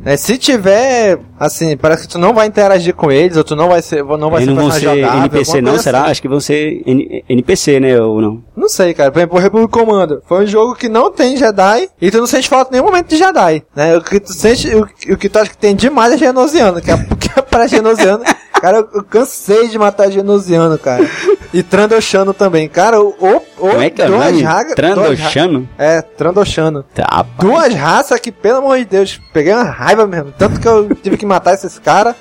[0.05, 3.69] É, se tiver, assim, parece que tu não vai interagir com eles, ou tu não
[3.69, 6.01] vai ser, não vai Eles ser não vão ser jogável, NPC não, coisa será?
[6.03, 6.11] assim.
[6.11, 8.01] Acho que vão ser N- NPC, né?
[8.01, 8.43] Ou não?
[8.57, 9.11] Não sei, cara.
[9.13, 12.27] Por exemplo, o Republic Commando foi um jogo que não tem Jedi e tu não
[12.27, 13.97] sente falta em nenhum momento de Jedi, né?
[13.97, 16.91] O que tu sente, o, o que tu acha que tem demais é Genosiano, que,
[16.91, 18.23] é, que aparece Genosiano.
[18.61, 21.09] Cara, eu, cansei de matar Genosiano, cara.
[21.53, 22.69] E Trandoshano também.
[22.69, 23.13] Cara, o,
[23.57, 24.43] Como é que é o nome?
[24.43, 25.69] raga- Trandoshano?
[25.79, 26.85] É, Trandoshano.
[26.95, 27.25] Tá.
[27.39, 30.33] Duas raças que, pelo amor de Deus, peguei uma raiva mesmo.
[30.37, 32.15] Tanto que eu tive que matar esses caras.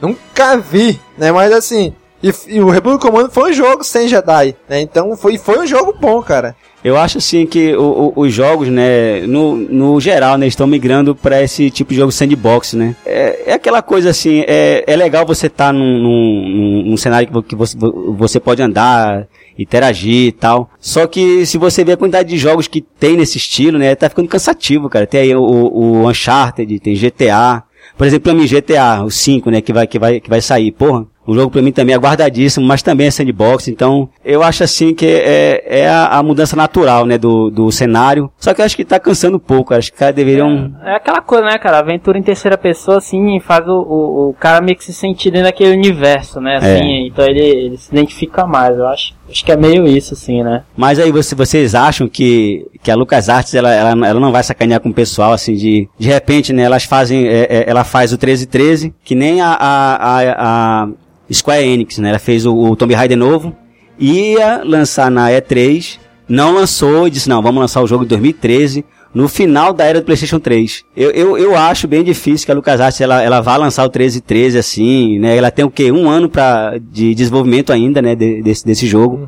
[0.00, 1.30] Nunca vi, né?
[1.32, 1.94] Mas assim.
[2.22, 4.80] E, e o Republic Commando foi um jogo sem Jedi, né?
[4.80, 6.56] Então foi, foi um jogo bom, cara.
[6.82, 11.14] Eu acho assim que o- o- os jogos, né, no, no geral, né, estão migrando
[11.14, 12.94] para esse tipo de jogo sandbox, né?
[13.04, 17.26] É, é aquela coisa assim, é, é legal você estar num, num, num- num cenário
[17.26, 17.76] que vo- que você,
[18.16, 19.26] você pode andar,
[19.58, 20.70] interagir e tal.
[20.78, 24.08] Só que se você vê a quantidade de jogos que tem nesse estilo, né, tá
[24.08, 25.06] ficando cansativo, cara.
[25.06, 27.62] Tem aí o, o Uncharted, tem GTA.
[27.96, 30.70] Por exemplo, pra mim, GTA, o 5, né, que vai, que vai, que vai sair,
[30.72, 31.04] porra.
[31.26, 34.94] O jogo pra mim também é guardadíssimo, mas também é sandbox, então eu acho assim
[34.94, 38.30] que é, é a, a mudança natural, né, do, do cenário.
[38.38, 40.72] Só que eu acho que tá cansando um pouco, acho que os caras deveriam...
[40.84, 41.78] É aquela coisa, né, cara?
[41.78, 45.46] Aventura em terceira pessoa, assim, faz o, o, o cara meio que se sentir dentro
[45.46, 46.56] daquele universo, né?
[46.56, 49.14] Assim, então ele, ele se identifica mais, eu acho.
[49.28, 50.62] Acho que é meio isso, assim, né?
[50.76, 54.80] Mas aí você, vocês acham que, que a LucasArts, ela, ela, ela não vai sacanear
[54.80, 58.14] com o pessoal, assim, de, de repente, né, elas fazem, é, é, ela faz o
[58.14, 60.88] 1313, que nem a, a, a, a
[61.32, 63.54] Square Enix, né, ela fez o, o Tomb Raider novo,
[63.98, 65.98] ia lançar na E3,
[66.28, 70.00] não lançou, e disse, não, vamos lançar o jogo em 2013, no final da era
[70.00, 70.84] do PlayStation 3.
[70.94, 74.58] Eu, eu, eu acho bem difícil que a LucasArts ela, ela vá lançar o 1313
[74.58, 75.34] assim, né?
[75.36, 75.90] Ela tem o quê?
[75.90, 78.14] Um ano pra, de desenvolvimento ainda, né?
[78.14, 79.26] de- desse, desse jogo.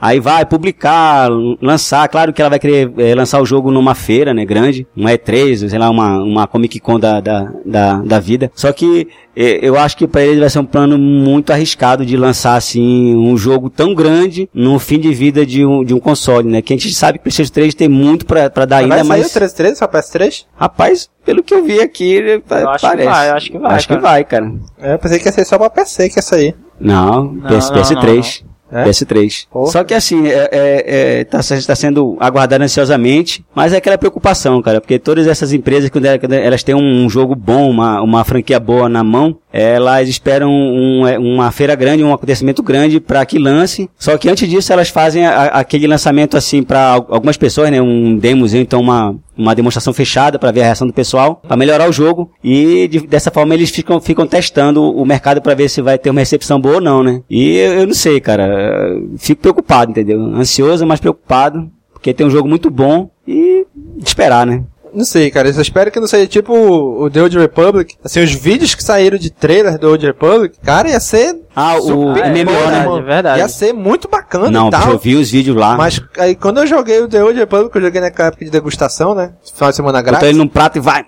[0.00, 1.28] Aí vai publicar,
[1.62, 5.10] lançar, claro que ela vai querer é, lançar o jogo numa feira, né, grande, uma
[5.12, 8.50] E3, sei lá, uma, uma Comic Con da, da, da, da vida.
[8.54, 12.16] Só que é, eu acho que para ele vai ser um plano muito arriscado de
[12.16, 16.48] lançar, assim, um jogo tão grande no fim de vida de um, de um console,
[16.50, 18.84] né, que a gente sabe que o PlayStation 3 tem muito pra, pra dar Vai
[18.84, 19.30] ainda, sair mas...
[19.30, 20.44] o 313 pra PS3?
[20.54, 23.08] Rapaz, pelo que eu vi aqui, Eu acho que parece.
[23.08, 24.06] vai, eu acho que vai, Acho que cara.
[24.06, 24.52] vai, cara.
[24.78, 26.54] É, eu pensei que ia ser só pra PC que ia sair.
[26.78, 27.94] Não, PS, não, PS3.
[28.42, 28.53] não, não.
[28.74, 28.84] É?
[28.84, 29.46] PS3.
[29.50, 29.70] Porra.
[29.70, 30.84] Só que assim, é, é,
[31.20, 35.88] é, tá, tá sendo aguardado ansiosamente, mas é aquela preocupação, cara, porque todas essas empresas,
[35.90, 40.08] quando elas, quando elas têm um jogo bom, uma, uma franquia boa na mão, elas
[40.08, 43.88] esperam um, é, uma feira grande, um acontecimento grande para que lance.
[43.96, 48.16] Só que antes disso, elas fazem a- aquele lançamento assim para algumas pessoas, né, um
[48.16, 51.92] demozinho, então uma uma demonstração fechada para ver a reação do pessoal, para melhorar o
[51.92, 55.98] jogo e de- dessa forma eles ficam, ficam testando o mercado para ver se vai
[55.98, 57.20] ter uma recepção boa ou não, né?
[57.28, 60.20] E eu, eu não sei, cara, fico preocupado, entendeu?
[60.20, 63.66] Ansioso, mas preocupado, porque tem um jogo muito bom e
[64.04, 64.62] esperar, né?
[64.94, 65.48] Não sei, cara.
[65.48, 67.94] Eu só espero que não seja tipo o The Old Republic.
[68.04, 71.36] Assim, os vídeos que saíram de trailer do Old Republic, cara, ia ser.
[71.56, 72.84] Ah, o MMO, né?
[72.86, 73.02] mano?
[73.04, 73.38] verdade.
[73.40, 74.90] Ia ser muito bacana Não, e tal.
[74.92, 75.76] eu vi os vídeos lá.
[75.76, 79.14] Mas aí quando eu joguei o The Old Republic, eu joguei naquela época de degustação,
[79.14, 79.32] né?
[79.54, 80.28] Final de semana Botou grátis.
[80.28, 81.04] ele num prato e vai.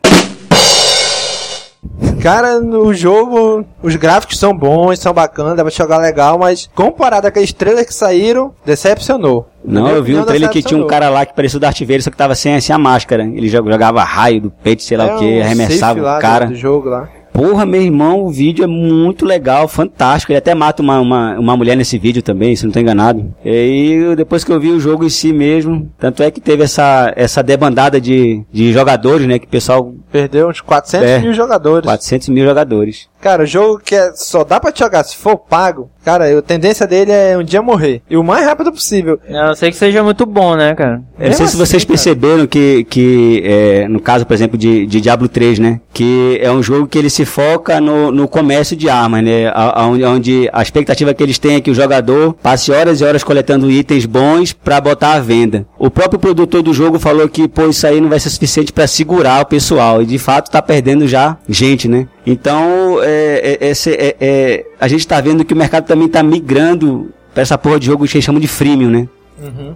[2.23, 7.27] Cara, no jogo, os gráficos são bons, são bacanas, dá pra jogar legal, mas comparado
[7.27, 9.49] àqueles trailers que saíram, decepcionou.
[9.65, 12.03] Não, eu vi um trailer que tinha um cara lá que parecia o Darth Vader,
[12.03, 13.25] só que tava sem, sem a máscara.
[13.25, 16.47] Ele jog- jogava raio do peito, sei lá É o que, um arremessava o cara.
[16.47, 17.09] Do jogo lá.
[17.37, 20.33] Porra, meu irmão, o vídeo é muito legal, fantástico.
[20.33, 23.31] Ele até mata uma, uma, uma mulher nesse vídeo também, se não tô enganado.
[23.45, 27.13] E depois que eu vi o jogo em si mesmo, tanto é que teve essa,
[27.15, 29.39] essa debandada de, de jogadores, né?
[29.39, 31.19] Que o pessoal, Perdeu uns 400 É.
[31.19, 31.85] mil jogadores.
[31.85, 33.07] 400 mil jogadores.
[33.27, 36.41] Cara, o jogo que é, só dá pra te jogar se for pago, cara, a
[36.43, 38.01] tendência dele é um dia morrer.
[38.09, 39.19] E o mais rápido possível.
[39.29, 41.03] Eu sei que seja muito bom, né, cara?
[41.19, 41.89] Eu não sei Mesmo se vocês assim, cara.
[41.89, 45.81] perceberam que, que é, no caso, por exemplo, de, de Diablo 3, né?
[45.93, 49.49] Que é um jogo que ele se foca no, no comércio de armas, né?
[49.49, 53.01] A- a- Onde, onde a expectativa que eles têm é que o jogador passe horas
[53.01, 55.67] e horas coletando itens bons pra botar à venda.
[55.77, 58.87] O próprio produtor do jogo falou que, pô, isso aí não vai ser suficiente pra
[58.87, 60.01] segurar o pessoal.
[60.01, 62.07] E de fato tá perdendo já gente, né?
[62.27, 67.11] Então, é, é, é- é, a gente tá vendo que o mercado também tá migrando
[67.33, 69.09] pra essa porra de jogo que eles chamam de freemium, né?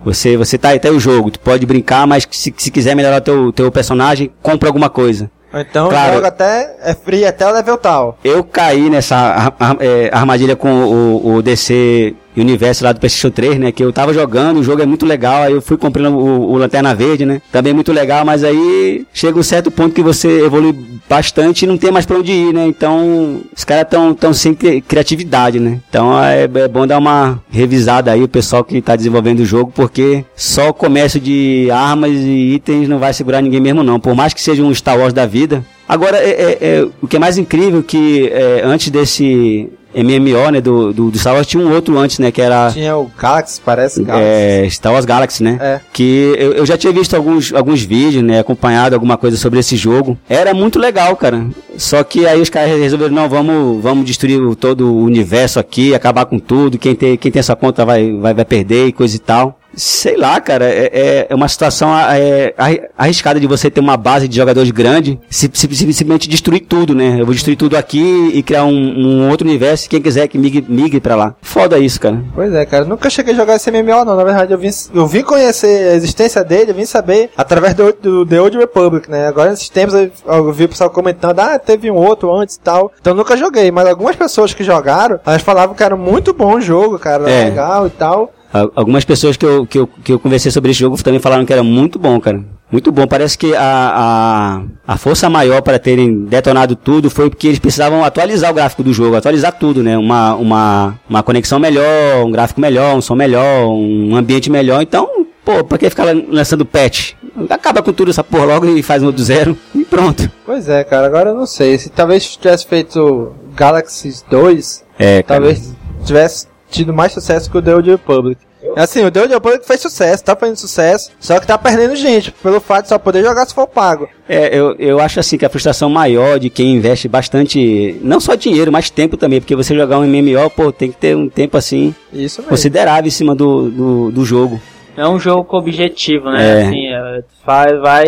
[0.04, 3.52] Você, você tá até o jogo, tu pode brincar, mas se, se quiser melhorar teu,
[3.52, 5.30] teu personagem, compra alguma coisa.
[5.52, 6.14] Então Claro.
[6.14, 6.76] joga até.
[6.82, 8.16] É free até o level tal.
[8.24, 13.30] Eu caí nessa ar- ar- é, armadilha com o, o DC Universo lá do PlayStation
[13.30, 13.72] 3, né?
[13.72, 16.56] Que eu tava jogando, o jogo é muito legal, aí eu fui comprando o, o
[16.56, 17.40] Lanterna Verde, né?
[17.52, 20.74] Também muito legal, mas aí chega um certo ponto que você evolui
[21.08, 22.66] bastante e não tem mais pra onde ir, né?
[22.66, 25.78] Então, os caras tão, tão sem cri- criatividade, né?
[25.88, 29.72] Então é, é bom dar uma revisada aí, o pessoal que tá desenvolvendo o jogo,
[29.74, 33.98] porque só o comércio de armas e itens não vai segurar ninguém mesmo não.
[34.00, 37.16] Por mais que seja um Star Wars da vida, Agora, é, é- é- o que
[37.16, 41.62] é mais incrível que é, antes desse MMO, né, do, do, do Star Wars, tinha
[41.62, 44.28] um outro antes, né, que era Tinha o Galaxy, parece Galaxy.
[44.28, 45.58] é, Star Wars Galaxy, né?
[45.60, 45.80] É.
[45.92, 49.76] Que eu, eu já tinha visto alguns, alguns vídeos, né, acompanhado alguma coisa sobre esse
[49.76, 50.16] jogo.
[50.28, 51.46] Era muito legal, cara.
[51.76, 56.24] Só que aí os caras resolveram, não, vamos, vamos destruir todo o universo aqui, acabar
[56.26, 59.18] com tudo, quem tem, quem tem essa conta vai, vai, vai perder e coisa e
[59.18, 59.59] tal.
[59.74, 63.96] Sei lá, cara, é, é- é uma situação é, arri- arriscada de você ter uma
[63.96, 67.16] base de jogadores grande, se- simplesmente destruir tudo, né?
[67.20, 70.64] Eu vou destruir tudo aqui e criar um, um outro universo, quem quiser que migre,
[70.68, 71.34] migre pra lá.
[71.40, 72.20] Foda isso, cara.
[72.34, 72.84] Pois é, cara.
[72.84, 74.16] Nunca cheguei a jogar esse MMO, não.
[74.16, 77.92] Na verdade, eu vim, eu vim conhecer a existência dele, eu vim saber através do,
[77.92, 79.28] do The Old Republic, né?
[79.28, 82.60] Agora, nesses tempos, eu, eu vi o pessoal comentando, ah, teve um outro antes e
[82.60, 82.92] tal.
[83.00, 83.70] Então, nunca joguei.
[83.70, 87.30] Mas algumas pessoas que jogaram, elas falavam que era muito bom o jogo, cara.
[87.30, 87.44] É.
[87.44, 88.32] Legal e tal.
[88.52, 91.44] Al- Algumas pessoas que eu, que, eu, que eu conversei sobre esse jogo também falaram
[91.46, 92.42] que era muito bom, cara.
[92.70, 93.06] Muito bom.
[93.06, 98.04] Parece que a, a, a força maior para terem detonado tudo foi porque eles precisavam
[98.04, 99.96] atualizar o gráfico do jogo, atualizar tudo, né?
[99.98, 104.80] Uma, uma, uma conexão melhor, um gráfico melhor, um som melhor, um ambiente melhor.
[104.82, 105.08] Então,
[105.44, 107.12] pô, pra que ficar lan- lançando patch?
[107.48, 110.30] Acaba com tudo essa porra logo e faz um do zero e pronto.
[110.46, 111.06] Pois é, cara.
[111.06, 111.76] Agora eu não sei.
[111.78, 115.74] Se talvez tivesse feito Galaxy 2, É, talvez
[116.04, 118.40] tivesse tido mais sucesso que o The Old Republic.
[118.76, 122.30] Assim, o The Old Republic fez sucesso, tá fazendo sucesso, só que tá perdendo gente,
[122.30, 124.08] pelo fato de só poder jogar se for pago.
[124.28, 128.34] É, eu, eu acho assim que a frustração maior de quem investe bastante, não só
[128.34, 131.56] dinheiro, mas tempo também, porque você jogar um MMO, pô, tem que ter um tempo
[131.56, 132.50] assim Isso mesmo.
[132.50, 134.60] considerável em cima do, do, do jogo.
[134.96, 136.60] É um jogo com objetivo, né?
[136.60, 136.62] É.
[136.62, 138.06] Assim, é, vai, vai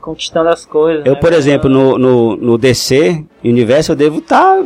[0.00, 1.04] conquistando as coisas.
[1.04, 1.18] Eu, né?
[1.18, 4.62] por exemplo, no, no, no DC, universo eu devo estar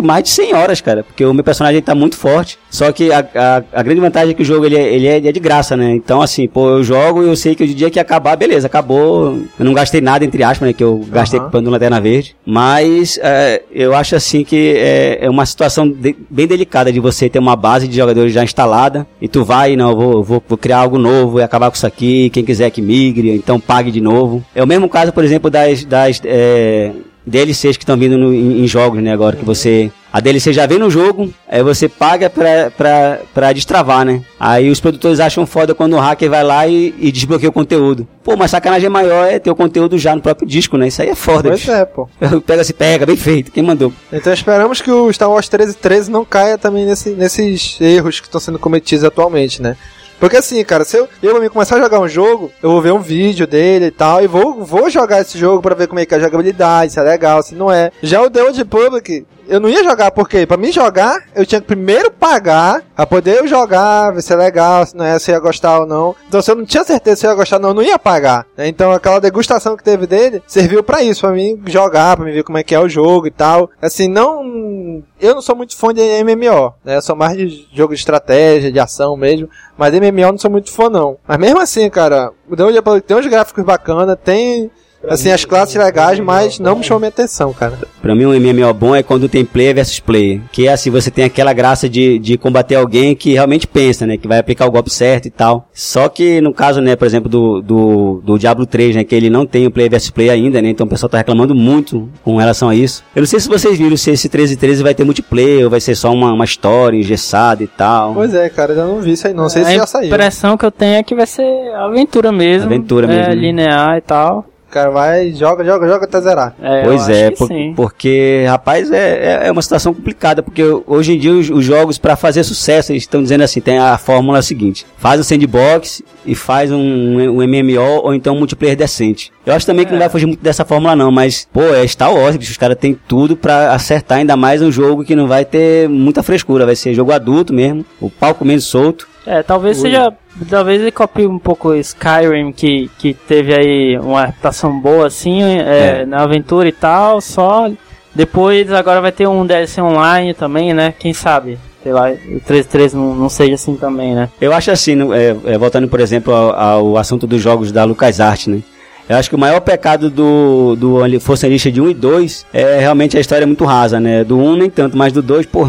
[0.00, 2.58] mais de 100 horas, cara, porque o meu personagem tá muito forte.
[2.70, 5.16] Só que a, a, a grande vantagem é que o jogo ele é, ele, é,
[5.16, 5.92] ele é de graça, né?
[5.92, 9.38] Então, assim, pô, eu jogo e eu sei que o dia que acabar, beleza, acabou.
[9.58, 10.72] Eu não gastei nada, entre aspas, né?
[10.72, 11.46] Que eu gastei Aham.
[11.46, 12.34] comprando Lanterna Verde.
[12.46, 17.28] Mas é, eu acho, assim, que é, é uma situação de- bem delicada de você
[17.28, 20.58] ter uma base de jogadores já instalada e tu vai, não, eu vou, vou, vou
[20.58, 22.30] criar algo novo e acabar com isso aqui.
[22.30, 24.44] Quem quiser que migre, então pague de novo.
[24.54, 25.84] É o mesmo caso, por exemplo, das.
[25.84, 26.90] das é,
[27.26, 29.12] DLCs que estão vindo no- em, em jogos, né?
[29.12, 29.90] Agora que você.
[30.12, 34.22] A DLC já vem no jogo, aí você paga pra, pra, pra destravar, né?
[34.38, 38.06] Aí os produtores acham foda quando o hacker vai lá e, e desbloqueia o conteúdo.
[38.22, 40.86] Pô, mas sacanagem maior é ter o conteúdo já no próprio disco, né?
[40.86, 41.72] Isso aí é foda, Pois bicho.
[41.72, 42.08] é, pô.
[42.46, 43.50] Pega se pega, bem feito.
[43.50, 43.92] Quem mandou?
[44.12, 48.40] Então esperamos que o Star Wars 1313 não caia também nesse- nesses erros que estão
[48.40, 49.76] sendo cometidos atualmente, né?
[50.18, 52.92] Porque assim, cara, se eu, eu me começar a jogar um jogo, eu vou ver
[52.92, 56.06] um vídeo dele e tal, e vou, vou jogar esse jogo pra ver como é
[56.06, 57.90] que é a jogabilidade, se é legal, se não é.
[58.02, 61.60] Já o The Old Republic, eu não ia jogar porque pra mim jogar, eu tinha
[61.60, 65.38] que primeiro pagar pra poder jogar, ver se é legal, se não é, se ia
[65.38, 66.14] gostar ou não.
[66.28, 68.46] Então se eu não tinha certeza se ia gostar ou não, eu não ia pagar.
[68.56, 68.68] né?
[68.68, 72.44] Então aquela degustação que teve dele serviu pra isso, pra mim jogar, pra mim ver
[72.44, 73.70] como é que é o jogo e tal.
[73.80, 75.02] Assim, não...
[75.20, 76.96] Eu não sou muito fã de MMO, né?
[76.96, 79.48] Eu sou mais de jogo de estratégia, de ação mesmo.
[79.76, 81.16] Mas MMO não sou muito fã não.
[81.26, 84.70] Mas mesmo assim, cara, o Republic tem uns gráficos bacanas, tem...
[85.08, 87.78] Assim, as classes legais, mas não me chamou minha atenção, cara.
[88.00, 90.40] Pra mim, um MMO bom é quando tem player versus player.
[90.52, 94.16] Que é assim, você tem aquela graça de, de combater alguém que realmente pensa, né?
[94.16, 95.68] Que vai aplicar o golpe certo e tal.
[95.72, 99.04] Só que no caso, né, por exemplo, do, do, do Diablo 3, né?
[99.04, 100.70] Que ele não tem o player versus player ainda, né?
[100.70, 103.02] Então o pessoal tá reclamando muito com relação a isso.
[103.14, 105.94] Eu não sei se vocês viram se esse 1313 vai ter multiplayer ou vai ser
[105.94, 108.14] só uma, uma história engessada e tal.
[108.14, 110.06] Pois é, cara, eu não vi isso aí, não sei se a já saiu.
[110.06, 111.44] impressão que eu tenho é que vai ser
[111.74, 112.66] aventura mesmo.
[112.66, 113.40] Aventura é, mesmo.
[113.40, 114.44] linear e tal.
[114.74, 116.54] Cara vai, joga, joga, joga até zerar.
[116.60, 121.18] É, Pois é, por- porque, rapaz, é, é- é uma situação complicada, porque hoje em
[121.18, 124.84] dia os, os jogos, para fazer sucesso, eles estão dizendo assim, tem a fórmula seguinte,
[124.98, 129.32] faz um sandbox e faz um, um MMO ou então um multiplayer decente.
[129.46, 132.12] Eu acho também que não vai fugir muito dessa fórmula não, mas, pô, é Star
[132.14, 135.44] Wars, bicho, os caras têm tudo pra acertar ainda mais um jogo que não vai
[135.44, 139.06] ter muita frescura, vai ser jogo adulto mesmo, o palco menos solto.
[139.26, 139.82] É, talvez Ui.
[139.90, 140.12] seja.
[140.50, 146.00] Talvez ele copie um pouco Skyrim, que, que teve aí uma reputação boa, assim, é,
[146.02, 146.06] É.
[146.06, 147.70] na aventura e tal, só.
[148.14, 150.92] Depois agora vai ter um DLC online também, né?
[150.98, 151.58] Quem sabe?
[151.82, 154.28] Sei lá, o 13.3 não, não seja assim também, né?
[154.40, 157.84] Eu acho assim, no- é, é, voltando por exemplo ao, ao assunto dos jogos da
[157.84, 158.60] LucasArts, né?
[159.08, 162.78] Eu acho que o maior pecado do, do Força Unleashed de 1 e 2 é
[162.80, 164.24] realmente a história muito rasa, né?
[164.24, 165.66] Do 1 nem tanto, mas do 2, pô,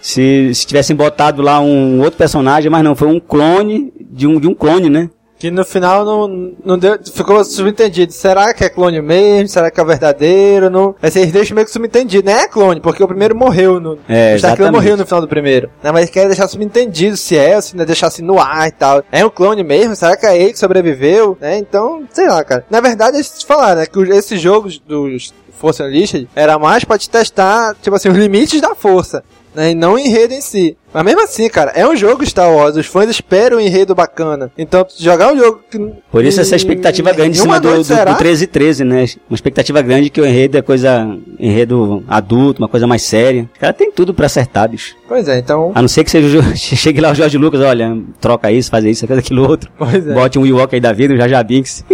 [0.00, 4.40] se, se tivessem botado lá um outro personagem, mas não, foi um clone de um,
[4.40, 5.10] de um clone, né?
[5.38, 8.12] Que no final não, não deu, ficou subentendido.
[8.12, 9.48] Será que é clone mesmo?
[9.48, 10.68] Será que é verdadeiro?
[10.68, 12.28] Não, assim, eles deixam meio que subentendido.
[12.28, 13.78] Não é clone, porque o primeiro morreu.
[13.78, 14.72] No, É, o exatamente.
[14.72, 15.70] morreu no final do primeiro.
[15.82, 18.66] Né, mas querem deixar subentendido se é, ou se não é deixar assim no ar
[18.66, 19.02] e tal.
[19.12, 19.94] É um clone mesmo?
[19.94, 21.38] Será que é ele que sobreviveu?
[21.40, 21.58] Né?
[21.58, 22.64] Então, sei lá, cara.
[22.68, 27.10] Na verdade, eles falaram né, que esses jogos dos Força Unleashed era mais pra te
[27.10, 29.24] testar, tipo assim, os limites da força.
[29.54, 30.76] Né, e não o enredo em si.
[30.92, 32.76] Mas mesmo assim, cara, é um jogo Star Wars.
[32.76, 34.50] Os fãs esperam um enredo bacana.
[34.56, 35.78] Então, jogar um jogo que.
[36.10, 38.12] Por isso essa expectativa grande em cima do, noite, do, será?
[38.12, 39.04] do 13 e 13, né?
[39.28, 43.48] Uma expectativa grande que o enredo é coisa, enredo adulto, uma coisa mais séria.
[43.54, 44.96] O cara tem tudo pra acertar, bicho.
[45.06, 45.72] Pois é, então.
[45.74, 48.84] A não ser que seja o chegue lá o Jorge Lucas, olha, troca isso, faz
[48.84, 49.70] isso, faz aquilo outro.
[49.78, 50.14] Pois é.
[50.14, 51.84] Bote um Ewok aí da vida, um Jaja Binks.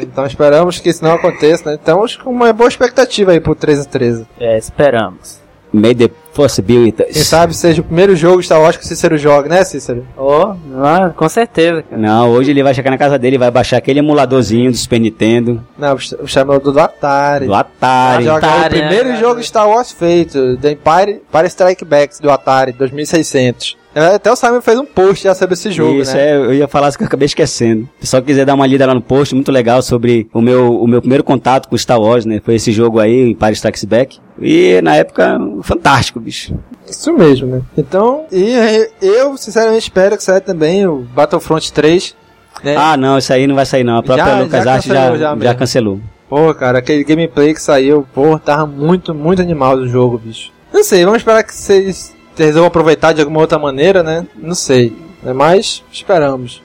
[0.00, 1.78] Então esperamos que isso não aconteça, né?
[1.80, 4.26] Então, acho que uma boa expectativa aí pro 13 13.
[4.40, 5.41] É, esperamos.
[5.72, 7.12] May the force be with us.
[7.14, 10.06] Quem sabe seja o primeiro jogo Star Wars que o Cícero joga, né, Cícero?
[10.16, 12.00] Oh, ah, com certeza, cara.
[12.00, 15.00] Não, hoje ele vai chegar na casa dele e vai baixar aquele emuladorzinho do Super
[15.00, 17.46] Nintendo, Não, o chamador do Atari.
[17.46, 18.24] do Vai Atari.
[18.24, 19.16] jogar Atari, o primeiro né?
[19.16, 23.76] jogo Star Wars feito, The Empire, Empire Strike Back do Atari, 2600.
[23.94, 26.30] É, Até o Simon fez um post já sobre esse jogo, Isso, né?
[26.30, 27.82] é, eu ia falar isso que eu acabei esquecendo.
[27.82, 30.80] Se o pessoal quiser dar uma lida lá no post, muito legal sobre o meu,
[30.80, 32.40] o meu primeiro contato com Star Wars, né?
[32.44, 34.18] Foi esse jogo aí, Empire Strikes Back.
[34.40, 36.54] E na época, fantástico, bicho.
[36.88, 37.62] Isso mesmo, né?
[37.76, 42.16] Então, e é, eu sinceramente espero que saia também o Battlefront 3.
[42.64, 42.74] Né?
[42.76, 43.98] Ah, não, isso aí não vai sair não.
[43.98, 45.58] A própria Já- já LucasArts já, cancelou já, já mesmo.
[45.58, 46.00] cancelou.
[46.28, 50.50] Pô, cara, aquele gameplay que saiu, pô, tava muito, muito animal do jogo, bicho.
[50.72, 54.26] Não sei, vamos esperar que vocês resolvam aproveitar de alguma outra maneira, né?
[54.36, 55.32] Não sei, né?
[55.32, 56.62] mas esperamos.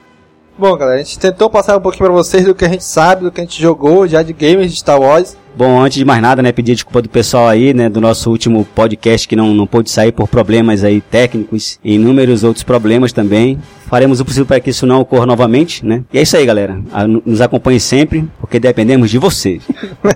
[0.56, 3.22] Bom, galera, a gente tentou passar um pouquinho pra vocês do que a gente sabe,
[3.22, 5.36] do que a gente jogou já de games de Star Wars.
[5.58, 8.64] Bom, antes de mais nada, né, pedir desculpa do pessoal aí, né, do nosso último
[8.76, 13.58] podcast que não, não pôde sair por problemas aí técnicos e inúmeros outros problemas também.
[13.88, 16.04] Faremos o possível para que isso não ocorra novamente, né?
[16.12, 16.78] E é isso aí, galera.
[17.26, 19.64] Nos acompanhe sempre, porque dependemos de vocês.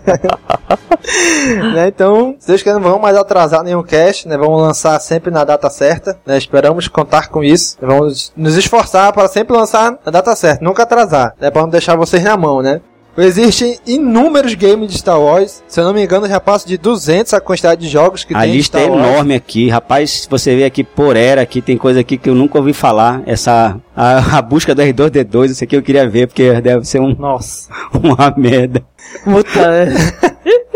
[1.74, 4.38] né, então, se Deus quiser, não vamos mais atrasar nenhum cast, né?
[4.38, 6.38] Vamos lançar sempre na data certa, né?
[6.38, 7.76] Esperamos contar com isso.
[7.80, 11.50] Vamos nos esforçar para sempre lançar na data certa, nunca atrasar, né?
[11.50, 12.80] Para não deixar vocês na mão, né?
[13.16, 15.62] Existem inúmeros games de Star Wars.
[15.68, 18.40] Se eu não me engano, já passa de 200 a quantidade de jogos que A
[18.40, 19.06] tem de lista Star é Wars.
[19.06, 20.22] enorme aqui, rapaz.
[20.22, 23.22] Se você vê aqui por era, aqui tem coisa aqui que eu nunca ouvi falar.
[23.26, 27.14] Essa a, a busca do R2D2, isso aqui eu queria ver porque deve ser um,
[27.18, 27.70] Nossa.
[27.92, 28.82] uma merda.
[29.24, 30.32] Puta, é.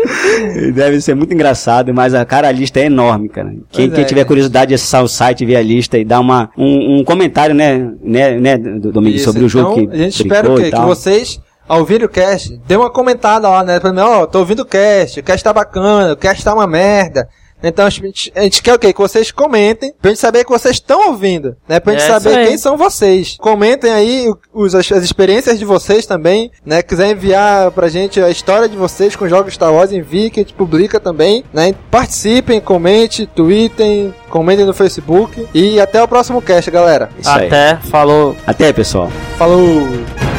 [0.71, 3.53] Deve ser muito engraçado, mas a cara a lista é enorme, cara.
[3.71, 4.25] Quem, quem é, tiver né?
[4.25, 7.89] curiosidade de acessar o site, ver a lista e dar uma um, um comentário, né,
[8.01, 10.59] né, né, do Domingo Isso, sobre o jogo então, que a gente espera brincou o
[10.59, 10.65] quê?
[10.65, 10.87] Que tal.
[10.87, 13.79] vocês, ao ouvir o cast, dê uma comentada lá, né?
[13.79, 16.67] Pra mim, ó, tô ouvindo o cast, o cast tá bacana, o cast tá uma
[16.67, 17.27] merda.
[17.63, 18.93] Então a gente, a gente quer o quê?
[18.93, 21.79] Que vocês comentem, pra gente saber que vocês estão ouvindo, né?
[21.79, 22.47] Pra gente É saber aí.
[22.49, 23.35] quem são vocês.
[23.39, 26.83] Comentem aí os, as, as experiências de vocês também, né?
[26.83, 30.43] Quiser enviar pra gente a história de vocês com jogos Star Wars, envie que a
[30.43, 31.73] gente publica também, né?
[31.89, 37.09] Participem, comente, tweetem, comentem no Facebook e até o próximo cast, galera.
[37.17, 37.47] Isso aí.
[37.47, 38.35] Até, falou.
[38.45, 39.09] Até, pessoal.
[39.35, 40.36] Falou!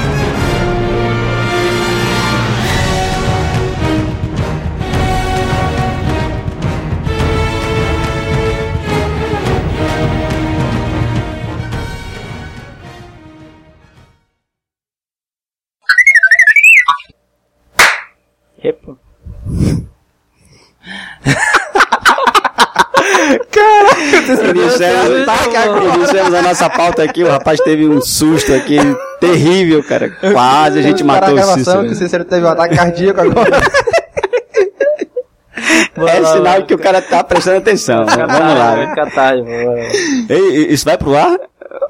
[26.28, 28.78] Iniciamos a nossa pauta aqui, o rapaz teve um susto aqui
[29.20, 30.10] terrível, cara.
[30.32, 31.84] Quase a gente matou a o Cícero.
[31.84, 33.50] que o Cícero teve um ataque cardíaco agora.
[35.96, 38.06] É sinal que o cara tá prestando atenção.
[38.06, 38.76] Vamos lá.
[38.76, 38.94] né?
[39.64, 39.82] Bora.
[40.28, 41.36] Ei, isso vai pro ar?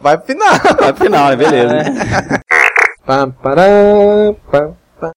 [0.01, 0.55] Vai pro final.
[0.81, 1.37] Vai pro final, né?
[1.37, 2.43] Beleza.
[3.05, 5.13] Pam, param, pam, pam.